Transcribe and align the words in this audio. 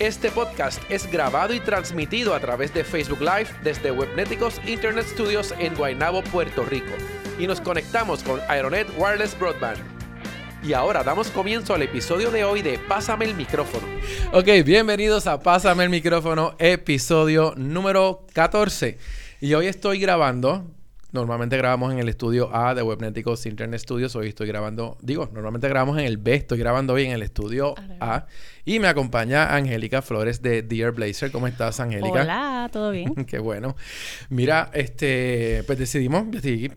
Este 0.00 0.32
podcast 0.32 0.82
es 0.90 1.08
grabado 1.08 1.54
y 1.54 1.60
transmitido 1.60 2.34
a 2.34 2.40
través 2.40 2.74
de 2.74 2.82
Facebook 2.82 3.20
Live 3.20 3.46
desde 3.62 3.92
Webneticos 3.92 4.60
Internet 4.66 5.06
Studios 5.06 5.54
en 5.60 5.72
Guaynabo, 5.76 6.24
Puerto 6.24 6.64
Rico. 6.64 6.90
Y 7.38 7.46
nos 7.46 7.60
conectamos 7.60 8.24
con 8.24 8.40
Aeronet 8.48 8.88
Wireless 8.98 9.38
Broadband. 9.38 9.78
Y 10.64 10.72
ahora 10.72 11.04
damos 11.04 11.28
comienzo 11.30 11.74
al 11.74 11.82
episodio 11.82 12.32
de 12.32 12.42
hoy 12.42 12.60
de 12.60 12.76
Pásame 12.76 13.26
el 13.26 13.36
micrófono. 13.36 13.86
Ok, 14.32 14.48
bienvenidos 14.64 15.28
a 15.28 15.38
Pásame 15.38 15.84
el 15.84 15.90
micrófono, 15.90 16.56
episodio 16.58 17.54
número 17.56 18.26
14. 18.32 18.98
Y 19.40 19.54
hoy 19.54 19.68
estoy 19.68 20.00
grabando 20.00 20.64
Normalmente 21.14 21.56
grabamos 21.56 21.92
en 21.92 22.00
el 22.00 22.08
estudio 22.08 22.50
A 22.52 22.74
de 22.74 22.82
Webneticos 22.82 23.46
Internet 23.46 23.78
Studios. 23.78 24.16
Hoy 24.16 24.26
estoy 24.26 24.48
grabando, 24.48 24.98
digo, 25.00 25.30
normalmente 25.32 25.68
grabamos 25.68 25.96
en 25.98 26.06
el 26.06 26.18
B, 26.18 26.34
estoy 26.34 26.58
grabando 26.58 26.94
hoy 26.94 27.04
en 27.04 27.12
el 27.12 27.22
estudio 27.22 27.76
A. 28.00 28.26
Y 28.66 28.78
me 28.78 28.88
acompaña 28.88 29.54
Angélica 29.54 30.00
Flores 30.00 30.40
de 30.40 30.62
Dear 30.62 30.92
Blazer. 30.92 31.30
¿Cómo 31.30 31.46
estás, 31.46 31.80
Angélica? 31.80 32.22
Hola, 32.22 32.70
¿todo 32.72 32.92
bien? 32.92 33.14
Qué 33.26 33.38
bueno. 33.38 33.76
Mira, 34.30 34.70
este, 34.72 35.62
pues 35.66 35.78
decidimos, 35.78 36.24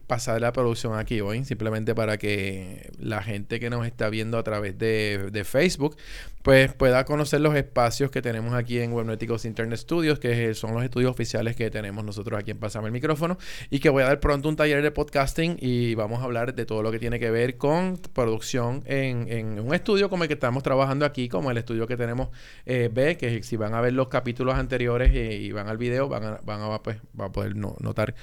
pasar 0.05 0.41
la 0.41 0.51
producción 0.51 0.99
aquí 0.99 1.21
hoy, 1.21 1.45
simplemente 1.45 1.95
para 1.95 2.17
que 2.17 2.91
la 2.99 3.23
gente 3.23 3.61
que 3.61 3.69
nos 3.69 3.87
está 3.87 4.09
viendo 4.09 4.37
a 4.37 4.43
través 4.43 4.77
de, 4.77 5.29
de 5.31 5.43
Facebook, 5.45 5.95
pues 6.41 6.73
pueda 6.73 7.05
conocer 7.05 7.41
los 7.41 7.55
espacios 7.55 8.11
que 8.11 8.21
tenemos 8.21 8.53
aquí 8.53 8.79
en 8.79 8.93
Webneticos 8.93 9.45
Internet 9.45 9.79
Studios, 9.79 10.19
que 10.19 10.53
son 10.55 10.73
los 10.73 10.83
estudios 10.83 11.11
oficiales 11.11 11.55
que 11.55 11.69
tenemos 11.69 12.03
nosotros 12.03 12.39
aquí 12.39 12.51
en 12.51 12.57
Pasame 12.57 12.87
el 12.87 12.93
Micrófono, 12.93 13.37
y 13.69 13.79
que 13.79 13.89
voy 13.89 14.03
a 14.03 14.07
dar 14.07 14.19
pronto 14.19 14.49
un 14.49 14.55
taller 14.55 14.81
de 14.81 14.91
podcasting 14.91 15.57
y 15.59 15.95
vamos 15.95 16.21
a 16.21 16.23
hablar 16.23 16.53
de 16.53 16.65
todo 16.65 16.83
lo 16.83 16.91
que 16.91 16.99
tiene 16.99 17.19
que 17.19 17.31
ver 17.31 17.57
con 17.57 17.97
producción 18.13 18.83
en, 18.85 19.27
en 19.29 19.59
un 19.59 19.73
estudio 19.73 20.09
como 20.09 20.23
el 20.23 20.27
que 20.27 20.35
estamos 20.35 20.63
trabajando 20.63 21.05
aquí, 21.05 21.27
como 21.27 21.51
el 21.51 21.57
estudio 21.57 21.76
que 21.85 21.97
tenemos 21.97 22.29
eh, 22.65 22.89
B, 22.91 23.17
que 23.17 23.43
si 23.43 23.57
van 23.57 23.73
a 23.73 23.81
ver 23.81 23.93
los 23.93 24.07
capítulos 24.07 24.55
anteriores 24.55 25.13
y 25.13 25.51
van 25.51 25.67
al 25.67 25.77
video, 25.77 26.07
van 26.07 26.23
a, 26.23 26.39
van 26.43 26.61
a, 26.61 26.81
pues, 26.81 26.97
va 27.19 27.25
a 27.25 27.31
poder 27.31 27.55
notar 27.55 28.15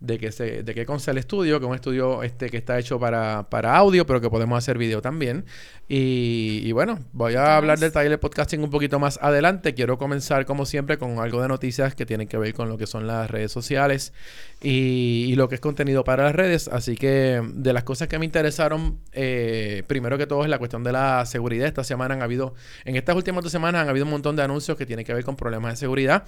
de 0.00 0.18
que 0.18 0.32
se, 0.32 0.62
de 0.62 0.74
qué 0.74 0.84
consta 0.84 1.10
el 1.10 1.18
estudio, 1.18 1.58
que 1.58 1.66
es 1.66 1.68
un 1.70 1.74
estudio 1.74 2.22
este 2.22 2.50
que 2.50 2.56
está 2.56 2.78
hecho 2.78 3.00
para, 3.00 3.48
para 3.48 3.76
audio, 3.76 4.06
pero 4.06 4.20
que 4.20 4.28
podemos 4.28 4.58
hacer 4.58 4.78
video 4.78 5.00
también. 5.00 5.44
Y, 5.90 6.70
bueno, 6.72 6.98
voy 7.12 7.34
a 7.34 7.56
hablar 7.56 7.78
del 7.78 7.90
taller 7.90 8.10
de 8.10 8.18
podcasting 8.18 8.62
un 8.62 8.68
poquito 8.68 8.98
más 8.98 9.18
adelante. 9.22 9.72
Quiero 9.72 9.96
comenzar, 9.96 10.44
como 10.44 10.66
siempre, 10.66 10.98
con 10.98 11.18
algo 11.18 11.40
de 11.40 11.48
noticias 11.48 11.94
que 11.94 12.04
tienen 12.04 12.28
que 12.28 12.36
ver 12.36 12.52
con 12.52 12.68
lo 12.68 12.76
que 12.76 12.86
son 12.86 13.06
las 13.06 13.30
redes 13.30 13.50
sociales 13.50 14.12
y, 14.60 15.34
lo 15.34 15.48
que 15.48 15.54
es 15.54 15.60
contenido 15.62 16.04
para 16.04 16.24
las 16.24 16.34
redes. 16.34 16.68
Así 16.68 16.94
que 16.94 17.40
de 17.54 17.72
las 17.72 17.84
cosas 17.84 18.08
que 18.08 18.18
me 18.18 18.26
interesaron, 18.26 18.98
eh, 19.12 19.82
primero 19.86 20.18
que 20.18 20.26
todo 20.26 20.42
es 20.44 20.50
la 20.50 20.58
cuestión 20.58 20.84
de 20.84 20.92
la 20.92 21.24
seguridad. 21.24 21.66
Esta 21.66 21.84
semana 21.84 22.14
han 22.14 22.22
habido, 22.22 22.54
en 22.84 22.96
estas 22.98 23.16
últimas 23.16 23.42
dos 23.42 23.52
semanas 23.52 23.82
han 23.82 23.88
habido 23.88 24.04
un 24.04 24.10
montón 24.10 24.36
de 24.36 24.42
anuncios 24.42 24.76
que 24.76 24.86
tienen 24.86 25.04
que 25.04 25.14
ver 25.14 25.24
con 25.24 25.36
problemas 25.36 25.72
de 25.72 25.76
seguridad 25.76 26.24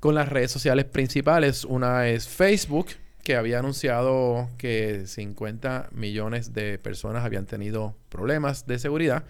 con 0.00 0.14
las 0.14 0.28
redes 0.28 0.50
sociales 0.50 0.84
principales. 0.84 1.64
Una 1.64 2.08
es 2.08 2.28
Facebook 2.28 2.88
que 3.22 3.36
había 3.36 3.58
anunciado 3.58 4.48
que 4.56 5.06
50 5.06 5.88
millones 5.92 6.54
de 6.54 6.78
personas 6.78 7.24
habían 7.24 7.46
tenido 7.46 7.94
problemas 8.08 8.66
de 8.66 8.78
seguridad 8.78 9.24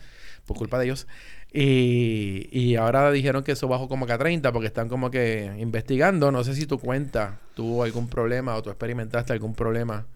por 0.47 0.57
culpa 0.57 0.79
de 0.79 0.87
ellos. 0.87 1.07
Y, 1.53 2.49
y, 2.53 2.77
ahora 2.77 3.11
dijeron 3.11 3.43
que 3.43 3.53
eso 3.53 3.69
bajó 3.69 3.89
como 3.89 4.07
que 4.07 4.13
a 4.13 4.19
30 4.19 4.53
porque 4.53 4.67
están 4.67 4.89
como 4.89 5.11
que 5.11 5.53
investigando. 5.59 6.31
No 6.31 6.45
sé 6.45 6.55
si 6.55 6.67
tu 6.67 6.79
cuenta 6.79 7.41
tuvo 7.55 7.85
algún 7.85 8.09
problema 8.09 8.55
o 8.55 8.63
tú 8.63 8.69
experimentaste 8.71 9.33
algún 9.33 9.55
problema. 9.55 10.07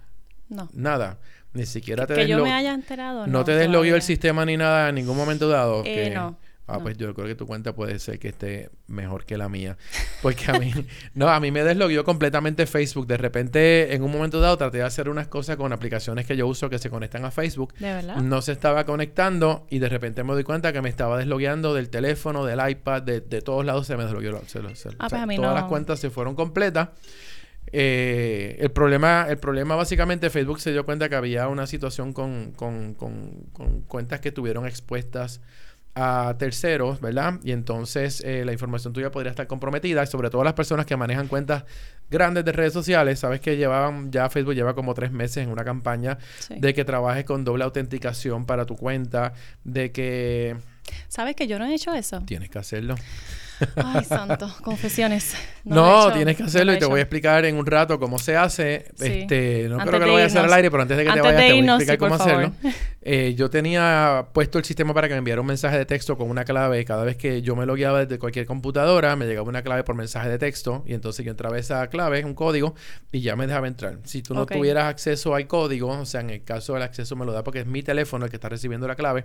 No. 0.48 0.68
Nada. 0.74 1.18
Ni 1.54 1.66
siquiera 1.66 2.06
te 2.06 2.14
Que 2.14 2.28
yo 2.28 2.42
me 2.42 2.52
haya 2.52 2.72
enterado. 2.72 3.26
No, 3.26 3.38
no 3.38 3.44
te 3.44 3.52
deslogueó 3.52 3.96
el 3.96 4.02
sistema 4.02 4.44
ni 4.44 4.56
nada 4.56 4.90
en 4.90 4.94
ningún 4.94 5.16
momento 5.16 5.48
dado. 5.48 5.80
Eh, 5.80 6.08
que... 6.08 6.10
no. 6.10 6.38
Ah, 6.72 6.80
pues 6.80 6.96
yo 6.96 7.12
creo 7.14 7.26
que 7.26 7.34
tu 7.34 7.46
cuenta 7.46 7.74
puede 7.74 7.98
ser 7.98 8.18
que 8.18 8.28
esté 8.28 8.70
mejor 8.86 9.24
que 9.24 9.36
la 9.36 9.48
mía. 9.48 9.76
Porque 10.22 10.50
a 10.50 10.58
mí, 10.58 10.72
no, 11.14 11.28
a 11.28 11.40
mí 11.40 11.50
me 11.50 11.62
deslogueó 11.64 12.04
completamente 12.04 12.66
Facebook. 12.66 13.06
De 13.06 13.16
repente, 13.16 13.94
en 13.94 14.02
un 14.02 14.10
momento 14.10 14.40
dado, 14.40 14.56
traté 14.56 14.78
de 14.78 14.84
hacer 14.84 15.08
unas 15.08 15.28
cosas 15.28 15.56
con 15.56 15.72
aplicaciones 15.72 16.26
que 16.26 16.36
yo 16.36 16.46
uso 16.46 16.70
que 16.70 16.78
se 16.78 16.90
conectan 16.90 17.24
a 17.24 17.30
Facebook. 17.30 17.74
¿De 17.74 17.92
verdad? 17.92 18.16
No 18.16 18.42
se 18.42 18.52
estaba 18.52 18.84
conectando 18.84 19.66
y 19.70 19.78
de 19.78 19.88
repente 19.88 20.24
me 20.24 20.32
doy 20.32 20.44
cuenta 20.44 20.72
que 20.72 20.80
me 20.80 20.88
estaba 20.88 21.18
deslogueando 21.18 21.74
del 21.74 21.90
teléfono, 21.90 22.44
del 22.44 22.60
iPad, 22.70 23.02
de, 23.02 23.20
de 23.20 23.42
todos 23.42 23.64
lados 23.64 23.86
se 23.86 23.96
me 23.96 24.04
deslogueó. 24.04 24.42
Se, 24.46 24.60
ah, 24.98 25.08
pues 25.08 25.22
a 25.22 25.26
mí 25.26 25.36
todas 25.36 25.54
las 25.54 25.64
cuentas 25.64 25.98
se 26.00 26.10
fueron 26.10 26.34
completas. 26.34 26.88
Eh, 27.74 28.58
el 28.60 28.70
problema, 28.70 29.26
el 29.28 29.38
problema 29.38 29.76
básicamente 29.76 30.28
Facebook 30.28 30.60
se 30.60 30.72
dio 30.72 30.84
cuenta 30.84 31.08
que 31.08 31.14
había 31.14 31.48
una 31.48 31.66
situación 31.66 32.12
con, 32.12 32.52
con, 32.52 32.94
con, 32.94 33.46
con 33.52 33.80
cuentas 33.82 34.20
que 34.20 34.30
tuvieron 34.30 34.66
expuestas 34.66 35.40
a 35.94 36.34
terceros, 36.38 37.00
¿verdad? 37.00 37.34
Y 37.44 37.52
entonces 37.52 38.22
eh, 38.24 38.44
la 38.44 38.52
información 38.52 38.92
tuya 38.92 39.10
podría 39.10 39.30
estar 39.30 39.46
comprometida, 39.46 40.02
y 40.02 40.06
sobre 40.06 40.30
todo 40.30 40.42
las 40.44 40.54
personas 40.54 40.86
que 40.86 40.96
manejan 40.96 41.28
cuentas 41.28 41.64
grandes 42.10 42.44
de 42.44 42.52
redes 42.52 42.72
sociales, 42.72 43.18
sabes 43.18 43.40
que 43.40 43.56
llevaban, 43.56 44.10
ya 44.10 44.28
Facebook 44.30 44.54
lleva 44.54 44.74
como 44.74 44.94
tres 44.94 45.12
meses 45.12 45.38
en 45.38 45.50
una 45.50 45.64
campaña 45.64 46.18
de 46.48 46.74
que 46.74 46.84
trabajes 46.84 47.24
con 47.24 47.44
doble 47.44 47.64
autenticación 47.64 48.46
para 48.46 48.64
tu 48.66 48.76
cuenta, 48.76 49.32
de 49.64 49.92
que... 49.92 50.56
¿Sabes 51.08 51.36
que 51.36 51.46
yo 51.46 51.58
no 51.58 51.66
he 51.66 51.74
hecho 51.74 51.92
eso? 51.94 52.20
Tienes 52.26 52.50
que 52.50 52.58
hacerlo. 52.58 52.96
Ay, 53.76 54.04
santo, 54.04 54.52
confesiones. 54.62 55.34
No, 55.64 56.12
tienes 56.12 56.36
que 56.36 56.42
hacerlo 56.44 56.72
y 56.72 56.78
te 56.78 56.86
voy 56.86 57.00
a 57.00 57.02
explicar 57.02 57.44
en 57.44 57.56
un 57.56 57.66
rato 57.66 57.98
cómo 57.98 58.18
se 58.18 58.36
hace. 58.36 58.86
Este, 58.98 59.68
no 59.68 59.78
creo 59.78 60.00
que 60.00 60.06
lo 60.06 60.12
vaya 60.14 60.24
a 60.24 60.26
hacer 60.26 60.44
al 60.44 60.52
aire, 60.52 60.70
pero 60.70 60.82
antes 60.82 60.96
de 60.96 61.04
que 61.04 61.12
te 61.12 61.20
vayas 61.20 61.40
te 61.40 61.52
voy 61.52 61.68
a 61.68 61.74
explicar 61.74 61.98
cómo 61.98 62.14
hacerlo. 62.14 62.52
Eh, 63.04 63.34
yo 63.34 63.50
tenía 63.50 64.28
puesto 64.32 64.58
el 64.58 64.64
sistema 64.64 64.94
para 64.94 65.08
que 65.08 65.14
me 65.14 65.18
enviara 65.18 65.40
un 65.40 65.46
mensaje 65.46 65.76
de 65.76 65.84
texto 65.86 66.16
con 66.16 66.30
una 66.30 66.44
clave. 66.44 66.84
Cada 66.84 67.02
vez 67.04 67.16
que 67.16 67.42
yo 67.42 67.56
me 67.56 67.66
logueaba 67.66 68.04
desde 68.04 68.18
cualquier 68.18 68.46
computadora, 68.46 69.16
me 69.16 69.26
llegaba 69.26 69.48
una 69.48 69.62
clave 69.62 69.82
por 69.82 69.96
mensaje 69.96 70.28
de 70.28 70.38
texto 70.38 70.84
y 70.86 70.94
entonces 70.94 71.24
yo 71.24 71.32
entraba 71.32 71.58
esa 71.58 71.88
clave, 71.88 72.24
un 72.24 72.34
código, 72.34 72.74
y 73.10 73.20
ya 73.20 73.34
me 73.34 73.46
dejaba 73.46 73.66
entrar. 73.66 73.98
Si 74.04 74.22
tú 74.22 74.34
no 74.34 74.46
tuvieras 74.46 74.84
acceso 74.84 75.34
al 75.34 75.48
código, 75.48 75.88
o 75.88 76.06
sea, 76.06 76.20
en 76.20 76.30
el 76.30 76.44
caso 76.44 76.74
del 76.74 76.82
acceso 76.82 77.16
me 77.16 77.26
lo 77.26 77.32
da 77.32 77.42
porque 77.42 77.60
es 77.60 77.66
mi 77.66 77.82
teléfono 77.82 78.24
el 78.24 78.30
que 78.30 78.36
está 78.36 78.48
recibiendo 78.48 78.86
la 78.86 78.94
clave, 78.94 79.24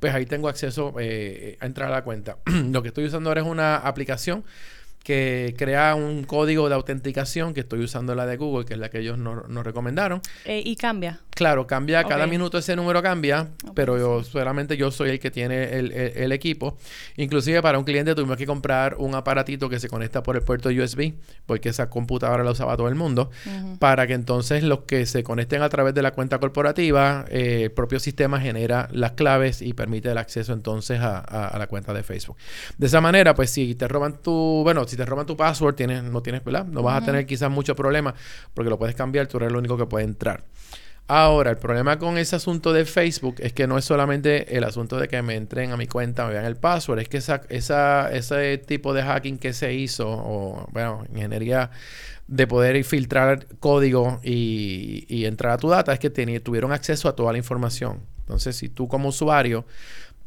pues 0.00 0.14
ahí 0.14 0.24
tengo 0.24 0.48
acceso 0.48 0.94
eh, 0.98 1.58
a 1.60 1.66
entrar 1.66 1.88
a 1.88 1.92
la 1.92 2.04
cuenta. 2.04 2.38
lo 2.46 2.82
que 2.82 2.88
estoy 2.88 3.04
usando 3.04 3.28
ahora 3.28 3.42
es 3.42 3.46
una 3.46 3.76
aplicación 3.76 4.44
que 5.08 5.54
crea 5.56 5.94
un 5.94 6.24
código 6.24 6.68
de 6.68 6.74
autenticación, 6.74 7.54
que 7.54 7.60
estoy 7.60 7.80
usando 7.80 8.14
la 8.14 8.26
de 8.26 8.36
Google, 8.36 8.66
que 8.66 8.74
es 8.74 8.78
la 8.78 8.90
que 8.90 8.98
ellos 8.98 9.16
nos, 9.16 9.64
recomendaron. 9.64 10.20
Eh, 10.44 10.60
¿Y 10.62 10.76
cambia? 10.76 11.20
Claro, 11.30 11.66
cambia, 11.66 12.04
cada 12.04 12.26
minuto 12.26 12.58
ese 12.58 12.76
número 12.76 13.00
cambia, 13.00 13.48
pero 13.74 13.96
yo 13.96 14.22
solamente 14.22 14.76
yo 14.76 14.90
soy 14.90 15.10
el 15.10 15.20
que 15.20 15.30
tiene 15.30 15.78
el, 15.78 16.32
equipo. 16.32 16.76
Inclusive 17.16 17.62
para 17.62 17.78
un 17.78 17.84
cliente 17.84 18.14
tuvimos 18.14 18.36
que 18.36 18.44
comprar 18.44 18.96
un 18.96 19.14
aparatito 19.14 19.70
que 19.70 19.80
se 19.80 19.88
conecta 19.88 20.22
por 20.22 20.36
el 20.36 20.42
puerto 20.42 20.68
USB, 20.68 21.14
porque 21.46 21.70
esa 21.70 21.88
computadora 21.88 22.44
la 22.44 22.50
usaba 22.50 22.76
todo 22.76 22.88
el 22.88 22.96
mundo, 22.96 23.30
para 23.78 24.06
que 24.06 24.12
entonces 24.12 24.62
los 24.62 24.80
que 24.80 25.06
se 25.06 25.22
conecten 25.22 25.62
a 25.62 25.70
través 25.70 25.94
de 25.94 26.02
la 26.02 26.10
cuenta 26.10 26.38
corporativa, 26.38 27.24
eh, 27.30 27.62
el 27.62 27.70
propio 27.70 27.98
sistema 27.98 28.40
genera 28.40 28.88
las 28.92 29.12
claves 29.12 29.62
y 29.62 29.72
permite 29.72 30.10
el 30.10 30.18
acceso 30.18 30.52
entonces 30.52 31.00
a, 31.00 31.18
a, 31.20 31.56
la 31.56 31.66
cuenta 31.68 31.94
de 31.94 32.02
Facebook. 32.02 32.36
De 32.76 32.88
esa 32.88 33.00
manera, 33.00 33.34
pues 33.34 33.48
si 33.48 33.74
te 33.74 33.88
roban 33.88 34.20
tu, 34.20 34.60
bueno, 34.64 34.86
si 34.86 34.97
te 34.98 35.06
roban 35.06 35.24
tu 35.24 35.36
password, 35.36 35.74
tienes, 35.74 36.02
no 36.02 36.20
tienes, 36.22 36.44
¿verdad? 36.44 36.66
No 36.66 36.82
vas 36.82 37.02
a 37.02 37.06
tener 37.06 37.24
quizás 37.24 37.50
mucho 37.50 37.74
problema 37.74 38.14
porque 38.52 38.68
lo 38.68 38.78
puedes 38.78 38.94
cambiar, 38.94 39.26
tú 39.26 39.38
eres 39.38 39.50
el 39.50 39.56
único 39.56 39.78
que 39.78 39.86
puede 39.86 40.04
entrar. 40.04 40.44
Ahora, 41.10 41.50
el 41.50 41.56
problema 41.56 41.98
con 41.98 42.18
ese 42.18 42.36
asunto 42.36 42.74
de 42.74 42.84
Facebook 42.84 43.36
es 43.38 43.54
que 43.54 43.66
no 43.66 43.78
es 43.78 43.86
solamente 43.86 44.58
el 44.58 44.64
asunto 44.64 44.98
de 44.98 45.08
que 45.08 45.22
me 45.22 45.36
entren 45.36 45.72
a 45.72 45.78
mi 45.78 45.86
cuenta, 45.86 46.26
me 46.26 46.34
vean 46.34 46.44
el 46.44 46.56
password, 46.56 46.98
es 46.98 47.08
que 47.08 47.16
esa, 47.16 47.40
esa, 47.48 48.12
ese 48.12 48.58
tipo 48.58 48.92
de 48.92 49.02
hacking 49.02 49.38
que 49.38 49.54
se 49.54 49.72
hizo, 49.72 50.06
o 50.06 50.68
bueno, 50.72 51.06
ingeniería 51.14 51.70
de 52.26 52.46
poder 52.46 52.84
filtrar 52.84 53.46
código 53.58 54.20
y, 54.22 55.06
y 55.08 55.24
entrar 55.24 55.54
a 55.54 55.56
tu 55.56 55.70
data, 55.70 55.94
es 55.94 55.98
que 55.98 56.10
tuvieron 56.10 56.72
acceso 56.72 57.08
a 57.08 57.16
toda 57.16 57.32
la 57.32 57.38
información. 57.38 58.00
Entonces, 58.20 58.56
si 58.56 58.68
tú 58.68 58.86
como 58.88 59.08
usuario 59.08 59.64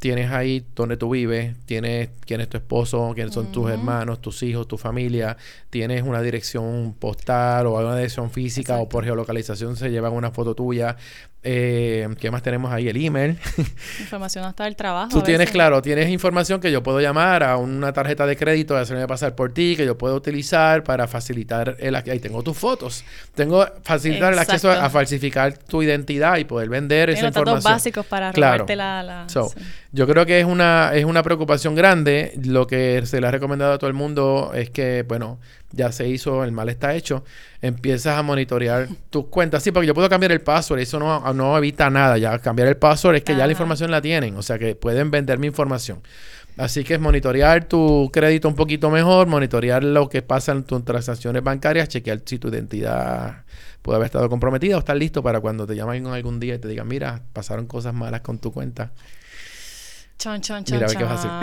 tienes 0.02 0.32
ahí 0.32 0.66
donde 0.76 0.98
tú 0.98 1.12
vives, 1.12 1.56
tienes 1.68 2.10
quién 2.26 2.42
es 2.42 2.50
tu 2.50 2.58
esposo, 2.58 3.12
quiénes 3.14 3.36
son 3.36 3.52
tus 3.52 3.70
hermanos, 3.70 4.20
tus 4.20 4.42
hijos, 4.42 4.68
tu 4.68 4.80
familia, 4.80 5.38
tienes 5.70 6.02
una 6.02 6.24
dirección 6.24 6.96
postal 6.98 7.68
o 7.68 7.78
una 7.78 7.96
dirección 7.96 8.32
física 8.32 8.78
o 8.78 8.90
por 8.90 9.04
geolocalización 9.04 9.76
se 9.76 9.92
llevan 9.92 10.14
una 10.14 10.32
foto 10.32 10.56
tuya, 10.56 10.98
Eh, 11.44 12.08
¿Qué 12.20 12.30
más 12.30 12.44
tenemos 12.44 12.72
ahí? 12.72 12.88
El 12.88 13.04
email. 13.04 13.40
Información 14.00 14.46
hasta 14.46 14.66
del 14.66 14.76
trabajo. 14.76 15.10
Tú 15.10 15.22
tienes, 15.24 15.50
claro, 15.50 15.82
tienes 15.82 16.08
información 16.10 16.62
que 16.62 16.72
yo 16.72 16.84
puedo 16.84 17.02
llamar 17.02 17.44
a 17.44 17.58
una 17.58 17.92
tarjeta 17.94 18.28
de 18.28 18.38
crédito, 18.38 18.78
hacerme 18.78 19.08
pasar 19.08 19.34
por 19.34 19.52
ti, 19.52 19.76
que 19.76 19.84
yo 19.86 19.98
puedo 19.98 20.16
utilizar 20.16 20.84
para 20.84 21.08
facilitar 21.08 21.78
el 21.80 21.96
ac- 21.96 22.12
Ahí 22.12 22.20
tengo 22.20 22.44
tus 22.44 22.56
fotos. 22.58 23.04
Tengo 23.34 23.66
facilitar 23.84 24.34
el 24.34 24.40
acceso 24.40 24.70
a, 24.70 24.90
falsificar 24.92 25.58
tu 25.58 25.82
identidad 25.82 26.38
y 26.38 26.44
poder 26.44 26.70
vender 26.70 27.08
Tiene 27.10 27.20
esa 27.20 27.28
los 27.28 27.34
datos 27.34 27.48
información. 27.48 27.74
básicos 27.74 28.06
para 28.06 28.32
Claro. 28.34 28.66
la... 28.70 29.02
la- 29.02 29.30
So, 29.30 29.50
sí. 29.50 29.60
Yo 29.94 30.08
creo 30.08 30.26
que 30.26 30.40
es 30.40 30.46
una, 30.46 30.92
es 30.94 31.06
una 31.06 31.24
preocupación 31.24 31.74
grande. 31.76 32.34
Lo 32.46 32.68
que 32.68 33.02
se 33.06 33.20
le 33.20 33.28
ha 33.28 33.32
recomendado 33.32 33.74
a 33.74 33.78
todo 33.78 33.90
el 33.90 33.94
mundo 33.96 34.52
es 34.54 34.70
que, 34.70 35.04
bueno, 35.08 35.40
ya 35.72 35.92
se 35.92 36.08
hizo, 36.08 36.44
el 36.44 36.52
mal 36.52 36.70
está 36.70 36.96
hecho. 36.96 37.24
Empiezas 37.62 38.18
a 38.18 38.24
monitorear 38.24 38.88
tus 39.10 39.26
cuentas. 39.28 39.64
Sí, 39.64 39.72
porque 39.72 39.88
yo 39.88 39.94
puedo 39.94 40.10
cambiar 40.10 40.32
el 40.32 40.42
password. 40.42 40.80
Eso 40.80 41.00
no, 41.00 41.34
no 41.34 41.58
evita 41.58 41.90
nada. 41.90 42.18
Ya 42.18 42.40
cambiar 42.40 42.68
el 42.68 42.78
password 42.78 43.18
es 43.18 43.24
que 43.24 43.36
ya 43.36 43.46
la 43.46 43.52
información 43.52 43.92
la 43.92 44.02
tienen. 44.02 44.36
O 44.36 44.42
sea 44.42 44.58
que 44.60 44.76
pueden 44.76 45.12
vender 45.12 45.40
mi 45.40 45.48
información. 45.48 46.02
Así 46.58 46.84
que 46.84 46.96
es 46.96 47.00
monitorear 47.00 47.66
tu 47.66 48.10
crédito 48.12 48.48
un 48.48 48.56
poquito 48.56 48.90
mejor, 48.90 49.28
monitorear 49.28 49.84
lo 49.84 50.10
que 50.10 50.22
pasa 50.22 50.52
en 50.52 50.64
tus 50.64 50.84
transacciones 50.84 51.44
bancarias, 51.44 51.88
chequear 51.88 52.22
si 52.26 52.40
tu 52.40 52.50
identidad 52.50 53.46
puede 53.82 53.96
haber 53.96 54.08
estado 54.08 54.30
comprometida 54.30 54.76
o 54.76 54.80
estar 54.80 54.96
listo 54.96 55.24
para 55.24 55.40
cuando 55.40 55.66
te 55.66 55.76
llamen 55.76 56.06
algún 56.08 56.40
día 56.40 56.56
y 56.56 56.60
te 56.60 56.68
digan, 56.68 56.88
mira, 56.88 57.22
pasaron 57.34 57.68
cosas 57.68 57.94
malas 57.94 58.22
con 58.22 58.38
tu 58.40 58.52
cuenta. 58.52 58.92
Chon, 60.22 60.40
chon, 60.40 60.64
chon, 60.64 60.78
Mira, 60.78 60.88
qué 60.88 61.04
vas 61.04 61.26
a. 61.26 61.42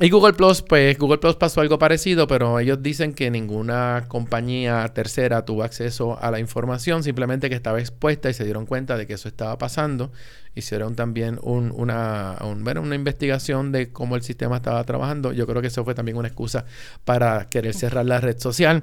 Y 0.00 0.10
Google 0.10 0.32
Plus, 0.32 0.62
pues 0.62 0.98
Google 0.98 1.18
Plus 1.18 1.36
pasó 1.36 1.60
algo 1.60 1.78
parecido, 1.78 2.26
pero 2.26 2.58
ellos 2.58 2.82
dicen 2.82 3.12
que 3.14 3.30
ninguna 3.30 4.06
compañía 4.08 4.84
tercera 4.92 5.44
tuvo 5.44 5.62
acceso 5.62 6.18
a 6.20 6.32
la 6.32 6.40
información, 6.40 7.04
simplemente 7.04 7.48
que 7.48 7.54
estaba 7.54 7.78
expuesta 7.78 8.28
y 8.28 8.34
se 8.34 8.42
dieron 8.44 8.66
cuenta 8.66 8.96
de 8.96 9.06
que 9.06 9.12
eso 9.12 9.28
estaba 9.28 9.56
pasando. 9.58 10.10
Hicieron 10.56 10.96
también 10.96 11.38
un- 11.42 11.72
una, 11.72 12.36
un- 12.42 12.64
bueno, 12.64 12.82
una 12.82 12.96
investigación 12.96 13.70
de 13.70 13.92
cómo 13.92 14.16
el 14.16 14.22
sistema 14.22 14.56
estaba 14.56 14.82
trabajando. 14.82 15.32
Yo 15.32 15.46
creo 15.46 15.62
que 15.62 15.68
eso 15.68 15.84
fue 15.84 15.94
también 15.94 16.16
una 16.16 16.26
excusa 16.26 16.64
para 17.04 17.48
querer 17.48 17.74
cerrar 17.74 18.06
la 18.06 18.18
red 18.20 18.38
social. 18.40 18.82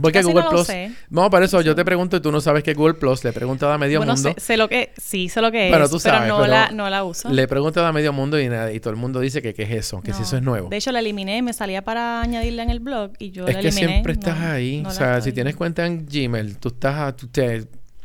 Porque 0.00 0.22
Google 0.22 0.42
no 0.44 0.50
Plus. 0.50 0.66
sé. 0.66 0.92
No, 1.08 1.30
para 1.30 1.46
eso 1.46 1.60
yo 1.62 1.74
te 1.74 1.84
pregunto 1.84 2.16
y 2.18 2.20
tú 2.20 2.30
no 2.30 2.40
sabes 2.40 2.62
qué 2.62 2.72
es 2.72 2.76
Google 2.76 2.94
Plus. 2.94 3.24
Le 3.24 3.30
he 3.30 3.32
preguntado 3.32 3.72
a 3.72 3.78
medio 3.78 3.98
bueno, 3.98 4.14
mundo. 4.14 4.34
sé, 4.36 4.40
sé 4.40 4.56
lo 4.56 4.68
que... 4.68 4.92
Sí, 4.96 5.28
sé 5.28 5.40
lo 5.40 5.50
que 5.50 5.70
Bueno, 5.70 5.86
es, 5.86 5.90
tú 5.90 5.98
sabes, 5.98 6.20
pero, 6.22 6.34
no, 6.34 6.40
pero 6.42 6.52
la, 6.52 6.70
no 6.70 6.88
la 6.90 7.04
uso. 7.04 7.30
Le 7.30 7.42
he 7.42 7.48
preguntado 7.48 7.86
a 7.86 7.92
medio 7.92 8.12
mundo 8.12 8.38
y, 8.38 8.48
nada, 8.48 8.70
y 8.72 8.80
todo 8.80 8.90
el 8.90 8.96
mundo 8.98 9.18
dice 9.18 9.40
que 9.40 9.54
qué 9.54 9.62
es 9.62 9.70
eso, 9.70 10.00
que 10.02 10.12
si 10.12 10.22
eso 10.22 10.36
es 10.36 10.42
nuevo. 10.42 10.68
De 10.68 10.76
hecho, 10.76 10.92
la 10.92 11.00
eliminé, 11.00 11.40
me 11.42 11.52
salía 11.54 11.82
para 11.82 12.20
añadirla 12.20 12.62
en 12.64 12.70
el 12.70 12.80
blog 12.80 13.12
y 13.18 13.30
yo 13.30 13.46
Es 13.46 13.54
la 13.54 13.60
que 13.60 13.68
eliminé. 13.68 13.88
siempre 13.92 14.12
estás 14.12 14.38
ahí. 14.40 14.82
o 14.86 14.90
sea, 14.90 15.20
si 15.22 15.32
tienes 15.32 15.56
cuenta 15.56 15.86
en 15.86 16.06
Gmail, 16.06 16.58
tú 16.58 16.68
estás 16.68 16.94
a- 16.96 17.16
tú 17.16 17.26
te- 17.28 17.64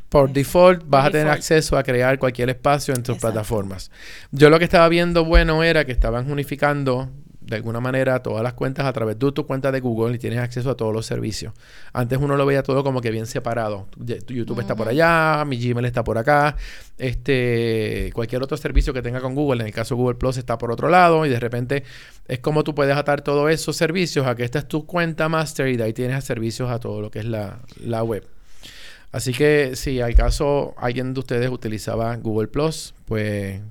por 0.09 0.31
default 0.31 0.83
vas 0.85 1.07
a 1.07 1.09
tener 1.09 1.25
default. 1.25 1.37
acceso 1.39 1.77
a 1.77 1.83
crear 1.83 2.17
cualquier 2.19 2.49
espacio 2.49 2.93
en 2.93 3.01
tus 3.03 3.15
Exacto. 3.15 3.33
plataformas. 3.33 3.91
Yo 4.31 4.49
lo 4.49 4.57
que 4.59 4.65
estaba 4.65 4.87
viendo 4.87 5.25
bueno 5.25 5.63
era 5.63 5.85
que 5.85 5.91
estaban 5.91 6.31
unificando 6.31 7.09
de 7.45 7.55
alguna 7.57 7.79
manera 7.79 8.21
todas 8.21 8.43
las 8.43 8.53
cuentas 8.53 8.85
a 8.85 8.93
través 8.93 9.19
de 9.19 9.31
tu 9.31 9.45
cuenta 9.45 9.71
de 9.71 9.79
Google 9.79 10.15
y 10.15 10.19
tienes 10.19 10.39
acceso 10.39 10.69
a 10.69 10.77
todos 10.77 10.93
los 10.93 11.05
servicios. 11.05 11.53
Antes 11.91 12.19
uno 12.19 12.37
lo 12.37 12.45
veía 12.45 12.63
todo 12.63 12.83
como 12.83 13.01
que 13.01 13.11
bien 13.11 13.25
separado. 13.25 13.87
YouTube 14.27 14.59
está 14.59 14.75
por 14.75 14.87
allá, 14.87 15.43
mi 15.45 15.57
Gmail 15.57 15.85
está 15.85 16.03
por 16.03 16.17
acá, 16.17 16.55
este 16.97 18.11
cualquier 18.13 18.43
otro 18.43 18.57
servicio 18.57 18.93
que 18.93 19.01
tenga 19.01 19.21
con 19.21 19.35
Google, 19.35 19.61
en 19.61 19.67
el 19.67 19.73
caso 19.73 19.95
Google 19.95 20.15
Plus 20.15 20.37
está 20.37 20.57
por 20.57 20.71
otro 20.71 20.89
lado 20.89 21.25
y 21.25 21.29
de 21.29 21.39
repente 21.39 21.83
es 22.27 22.39
como 22.39 22.63
tú 22.63 22.73
puedes 22.73 22.95
atar 22.95 23.21
todos 23.21 23.51
esos 23.51 23.75
servicios 23.75 24.25
a 24.25 24.35
que 24.35 24.43
esta 24.43 24.59
es 24.59 24.67
tu 24.67 24.85
cuenta 24.85 25.29
master 25.29 25.67
y 25.67 25.77
de 25.77 25.83
ahí 25.83 25.93
tienes 25.93 26.23
servicios 26.23 26.69
a 26.69 26.79
todo 26.79 27.01
lo 27.01 27.11
que 27.11 27.19
es 27.19 27.25
la, 27.25 27.59
la 27.79 28.03
web. 28.03 28.25
Así 29.11 29.31
que 29.31 29.75
si 29.75 30.01
al 30.01 30.15
caso 30.15 30.73
alguien 30.75 31.13
de 31.13 31.19
ustedes 31.19 31.49
utilizaba 31.51 32.15
Google 32.15 32.47
Plus, 32.47 32.95
pues 33.05 33.61